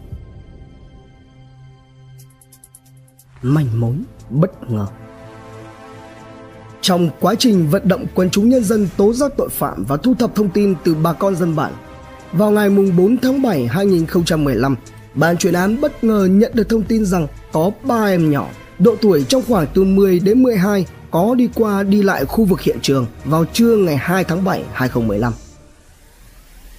Manh 3.42 3.80
mối 3.80 3.96
bất 4.30 4.72
ngờ 4.72 4.86
Trong 6.82 7.10
quá 7.20 7.36
trình 7.36 7.70
vận 7.70 7.88
động 7.88 8.06
quần 8.16 8.30
chúng 8.30 8.50
nhân 8.50 8.64
dân 8.64 8.88
tố 8.98 9.14
giác 9.14 9.32
tội 9.38 9.50
phạm 9.50 9.84
và 9.84 9.98
thu 9.98 10.16
thập 10.16 10.36
thông 10.36 10.50
tin 10.50 10.76
từ 10.84 10.96
bà 10.96 11.14
con 11.14 11.36
dân 11.36 11.56
bản, 11.56 11.74
vào 12.32 12.52
ngày 12.52 12.70
4 12.70 13.18
tháng 13.18 13.42
7 13.42 13.68
2015, 13.68 14.76
ban 15.14 15.38
chuyên 15.38 15.54
án 15.54 15.82
bất 15.82 16.04
ngờ 16.04 16.28
nhận 16.32 16.52
được 16.56 16.70
thông 16.70 16.84
tin 16.84 17.06
rằng 17.06 17.28
có 17.52 17.72
ba 17.84 18.06
em 18.06 18.32
nhỏ 18.32 18.50
độ 18.80 18.96
tuổi 19.02 19.24
trong 19.24 19.44
khoảng 19.48 19.68
từ 19.74 19.84
10 19.84 20.20
đến 20.20 20.44
12 20.44 20.86
có 21.12 21.36
đi 21.36 21.50
qua 21.56 21.84
đi 21.84 22.02
lại 22.02 22.26
khu 22.26 22.46
vực 22.46 22.62
hiện 22.62 22.78
trường 22.82 23.08
vào 23.26 23.46
trưa 23.46 23.76
ngày 23.76 23.98
2 23.98 24.24
tháng 24.24 24.44
7 24.44 24.64
2015. 24.74 25.34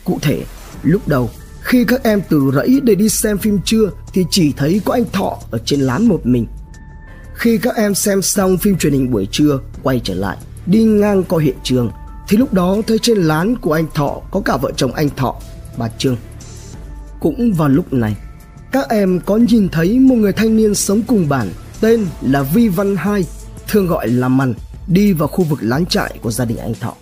Cụ 0.04 0.18
thể, 0.22 0.44
lúc 0.82 1.08
đầu 1.08 1.30
khi 1.62 1.84
các 1.84 2.02
em 2.02 2.22
từ 2.28 2.50
rẫy 2.54 2.80
để 2.82 2.94
đi 2.94 3.08
xem 3.08 3.38
phim 3.38 3.58
trưa 3.64 3.90
thì 4.12 4.24
chỉ 4.30 4.52
thấy 4.52 4.80
có 4.84 4.92
anh 4.92 5.04
Thọ 5.12 5.38
ở 5.50 5.58
trên 5.64 5.80
lán 5.80 6.06
một 6.06 6.20
mình. 6.24 6.46
Khi 7.34 7.58
các 7.58 7.76
em 7.76 7.94
xem 7.94 8.22
xong 8.22 8.58
phim 8.58 8.76
truyền 8.76 8.92
hình 8.92 9.10
buổi 9.10 9.28
trưa 9.30 9.60
quay 9.82 10.00
trở 10.04 10.14
lại 10.14 10.36
đi 10.66 10.82
ngang 10.82 11.24
qua 11.24 11.42
hiện 11.42 11.56
trường 11.62 11.90
thì 12.28 12.36
lúc 12.36 12.52
đó 12.52 12.76
thấy 12.86 12.98
trên 12.98 13.18
lán 13.18 13.56
của 13.56 13.72
anh 13.72 13.86
Thọ 13.94 14.20
có 14.30 14.40
cả 14.44 14.56
vợ 14.56 14.70
chồng 14.76 14.92
anh 14.92 15.10
Thọ, 15.16 15.34
bà 15.78 15.88
Trương. 15.98 16.16
Cũng 17.20 17.52
vào 17.52 17.68
lúc 17.68 17.92
này, 17.92 18.16
các 18.72 18.88
em 18.88 19.20
có 19.26 19.36
nhìn 19.36 19.68
thấy 19.68 19.98
một 19.98 20.14
người 20.14 20.32
thanh 20.32 20.56
niên 20.56 20.74
sống 20.74 21.02
cùng 21.06 21.28
bản 21.28 21.50
tên 21.80 22.06
là 22.22 22.42
Vi 22.42 22.68
Văn 22.68 22.96
Hai, 22.96 23.24
thường 23.70 23.86
gọi 23.86 24.08
là 24.08 24.28
Mằn, 24.28 24.54
đi 24.86 25.12
vào 25.12 25.28
khu 25.28 25.44
vực 25.44 25.58
lán 25.62 25.86
trại 25.86 26.14
của 26.22 26.30
gia 26.30 26.44
đình 26.44 26.58
anh 26.58 26.74
Thọ. 26.74 26.94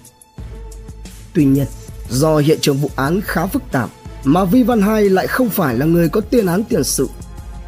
Tuy 1.35 1.44
nhiên, 1.44 1.66
do 2.11 2.38
hiện 2.38 2.59
trường 2.61 2.76
vụ 2.76 2.90
án 2.96 3.20
khá 3.20 3.46
phức 3.46 3.62
tạp 3.72 3.90
mà 4.24 4.44
Vi 4.44 4.62
Văn 4.62 4.83
Hai 4.83 5.09
lại 5.09 5.26
không 5.26 5.48
phải 5.48 5.76
là 5.76 5.87
người 5.87 6.09
có 6.09 6.20
tiền 6.20 6.46
án 6.46 6.64
tiền 6.64 6.85
sự. 6.85 7.09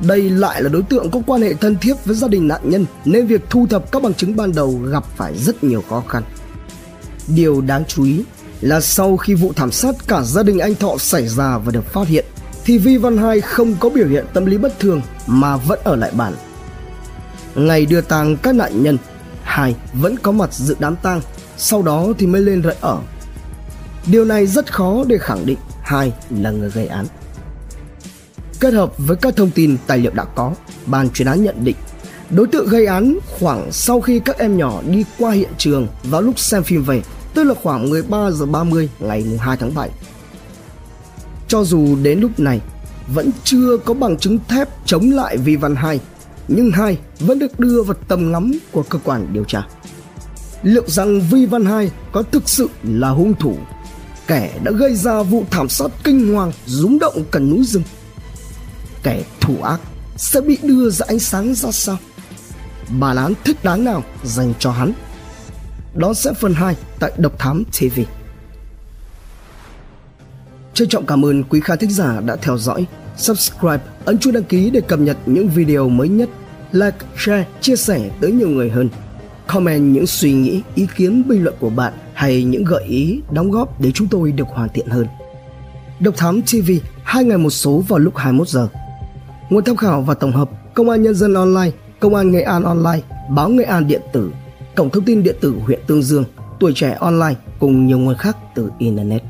Đây 0.06 0.30
lại 0.30 0.62
là 0.62 0.68
đối 0.68 0.82
tượng 0.82 1.10
có 1.10 1.20
quan 1.26 1.42
hệ 1.42 1.54
thân 1.54 1.76
thiết 1.76 2.04
với 2.04 2.16
gia 2.16 2.28
đình 2.28 2.48
nạn 2.48 2.60
nhân 2.64 2.86
nên 3.04 3.26
việc 3.26 3.40
thu 3.50 3.66
thập 3.66 3.92
các 3.92 4.02
bằng 4.02 4.14
chứng 4.14 4.36
ban 4.36 4.52
đầu 4.54 4.80
gặp 4.90 5.04
phải 5.16 5.38
rất 5.38 5.64
nhiều 5.64 5.82
khó 5.88 6.02
khăn. 6.08 6.22
Điều 7.28 7.60
đáng 7.60 7.84
chú 7.88 8.04
ý 8.04 8.24
là 8.60 8.80
sau 8.80 9.16
khi 9.16 9.34
vụ 9.34 9.52
thảm 9.56 9.72
sát 9.72 9.94
cả 10.08 10.22
gia 10.22 10.42
đình 10.42 10.58
anh 10.58 10.74
Thọ 10.74 10.98
xảy 10.98 11.28
ra 11.28 11.58
và 11.58 11.72
được 11.72 11.92
phát 11.92 12.08
hiện 12.08 12.24
thì 12.64 12.78
Vi 12.78 12.96
Văn 12.96 13.16
Hai 13.16 13.40
không 13.40 13.74
có 13.80 13.90
biểu 13.90 14.06
hiện 14.06 14.26
tâm 14.34 14.46
lý 14.46 14.58
bất 14.58 14.78
thường 14.78 15.02
mà 15.26 15.56
vẫn 15.56 15.78
ở 15.84 15.96
lại 15.96 16.10
bản. 16.14 16.34
Ngày 17.54 17.86
đưa 17.86 18.00
tang 18.00 18.36
các 18.36 18.54
nạn 18.54 18.82
nhân, 18.82 18.98
Hai 19.42 19.74
vẫn 19.92 20.16
có 20.22 20.32
mặt 20.32 20.54
dự 20.54 20.76
đám 20.78 20.96
tang, 20.96 21.20
sau 21.56 21.82
đó 21.82 22.06
thì 22.18 22.26
mới 22.26 22.40
lên 22.40 22.62
rẫy 22.62 22.76
ở. 22.80 22.98
Điều 24.06 24.24
này 24.24 24.46
rất 24.46 24.72
khó 24.72 25.04
để 25.06 25.18
khẳng 25.18 25.46
định 25.46 25.58
Hai 25.82 26.12
là 26.30 26.50
người 26.50 26.70
gây 26.70 26.86
án. 26.86 27.06
Kết 28.60 28.74
hợp 28.74 28.92
với 28.98 29.16
các 29.16 29.36
thông 29.36 29.50
tin 29.50 29.76
tài 29.86 29.98
liệu 29.98 30.12
đã 30.14 30.24
có, 30.24 30.54
ban 30.86 31.10
chuyên 31.10 31.28
án 31.28 31.44
nhận 31.44 31.64
định 31.64 31.76
đối 32.30 32.46
tượng 32.46 32.68
gây 32.68 32.86
án 32.86 33.18
khoảng 33.38 33.72
sau 33.72 34.00
khi 34.00 34.20
các 34.20 34.38
em 34.38 34.56
nhỏ 34.56 34.82
đi 34.90 35.04
qua 35.18 35.32
hiện 35.32 35.50
trường 35.58 35.86
vào 36.02 36.22
lúc 36.22 36.38
xem 36.38 36.62
phim 36.62 36.82
về, 36.82 37.02
tức 37.34 37.44
là 37.44 37.54
khoảng 37.62 37.90
13 37.90 38.30
giờ 38.30 38.46
30 38.46 38.88
ngày 39.00 39.24
2 39.38 39.56
tháng 39.56 39.74
7. 39.74 39.90
Cho 41.48 41.64
dù 41.64 41.96
đến 42.02 42.20
lúc 42.20 42.40
này 42.40 42.60
vẫn 43.14 43.30
chưa 43.44 43.76
có 43.84 43.94
bằng 43.94 44.18
chứng 44.18 44.38
thép 44.48 44.68
chống 44.84 45.10
lại 45.10 45.36
Vi 45.36 45.56
Văn 45.56 45.76
Hai, 45.76 46.00
nhưng 46.52 46.70
Hai 46.70 46.98
vẫn 47.20 47.38
được 47.38 47.60
đưa 47.60 47.82
vào 47.82 47.96
tầm 48.08 48.32
ngắm 48.32 48.52
của 48.72 48.82
cơ 48.82 48.98
quan 49.04 49.32
điều 49.32 49.44
tra. 49.44 49.66
Liệu 50.62 50.84
rằng 50.86 51.20
Vi 51.20 51.46
Văn 51.46 51.64
Hai 51.64 51.90
có 52.12 52.22
thực 52.22 52.48
sự 52.48 52.68
là 52.82 53.08
hung 53.08 53.34
thủ, 53.34 53.56
kẻ 54.26 54.58
đã 54.64 54.72
gây 54.72 54.94
ra 54.94 55.22
vụ 55.22 55.44
thảm 55.50 55.68
sát 55.68 55.90
kinh 56.04 56.34
hoàng 56.34 56.52
rúng 56.66 56.98
động 56.98 57.24
cả 57.32 57.38
núi 57.38 57.64
rừng? 57.64 57.82
Kẻ 59.02 59.22
thủ 59.40 59.62
ác 59.62 59.80
sẽ 60.16 60.40
bị 60.40 60.58
đưa 60.62 60.90
ra 60.90 61.06
ánh 61.08 61.18
sáng 61.18 61.54
ra 61.54 61.70
sao? 61.72 61.96
Bản 63.00 63.16
án 63.16 63.32
thích 63.44 63.56
đáng 63.64 63.84
nào 63.84 64.04
dành 64.24 64.52
cho 64.58 64.70
hắn? 64.70 64.92
Đó 65.94 66.14
sẽ 66.14 66.32
phần 66.32 66.54
2 66.54 66.76
tại 66.98 67.12
Độc 67.18 67.38
Thám 67.38 67.64
TV. 67.64 68.00
Trân 70.74 70.88
trọng 70.88 71.06
cảm 71.06 71.24
ơn 71.24 71.44
quý 71.44 71.60
khán 71.60 71.78
thính 71.78 71.90
giả 71.90 72.20
đã 72.20 72.36
theo 72.36 72.58
dõi, 72.58 72.86
subscribe, 73.16 73.80
ấn 74.04 74.18
chuông 74.18 74.32
đăng 74.32 74.44
ký 74.44 74.70
để 74.70 74.80
cập 74.80 74.98
nhật 74.98 75.16
những 75.26 75.48
video 75.48 75.88
mới 75.88 76.08
nhất, 76.08 76.28
like, 76.72 76.96
share, 77.16 77.46
chia 77.60 77.76
sẻ 77.76 78.10
tới 78.20 78.32
nhiều 78.32 78.48
người 78.48 78.70
hơn. 78.70 78.88
Comment 79.46 79.94
những 79.94 80.06
suy 80.06 80.32
nghĩ, 80.32 80.62
ý 80.74 80.86
kiến, 80.96 81.22
bình 81.28 81.44
luận 81.44 81.54
của 81.60 81.70
bạn 81.70 81.92
hay 82.14 82.44
những 82.44 82.64
gợi 82.64 82.84
ý, 82.84 83.20
đóng 83.30 83.50
góp 83.50 83.80
để 83.80 83.92
chúng 83.92 84.08
tôi 84.08 84.32
được 84.32 84.48
hoàn 84.48 84.68
thiện 84.68 84.86
hơn. 84.86 85.06
Độc 86.00 86.14
Thám 86.16 86.42
TV, 86.42 86.70
hai 87.02 87.24
ngày 87.24 87.38
một 87.38 87.50
số 87.50 87.82
vào 87.88 87.98
lúc 87.98 88.16
21 88.16 88.48
giờ. 88.48 88.68
Nguồn 89.50 89.64
tham 89.64 89.76
khảo 89.76 90.02
và 90.02 90.14
tổng 90.14 90.32
hợp 90.32 90.50
Công 90.74 90.90
an 90.90 91.02
Nhân 91.02 91.14
dân 91.14 91.34
Online, 91.34 91.70
Công 92.00 92.14
an 92.14 92.30
Nghệ 92.30 92.42
An 92.42 92.62
Online, 92.62 93.00
Báo 93.30 93.48
Nghệ 93.48 93.64
An 93.64 93.86
Điện 93.86 94.00
tử, 94.12 94.30
Cổng 94.76 94.90
thông 94.90 95.04
tin 95.04 95.22
điện 95.22 95.36
tử 95.40 95.54
huyện 95.66 95.80
Tương 95.86 96.02
Dương, 96.02 96.24
Tuổi 96.60 96.72
trẻ 96.74 96.96
Online 97.00 97.34
cùng 97.58 97.86
nhiều 97.86 97.98
nguồn 97.98 98.16
khác 98.16 98.36
từ 98.54 98.70
Internet. 98.78 99.22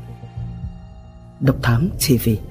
Độc 1.39 1.55
Thám 1.61 1.89
TV. 1.89 2.50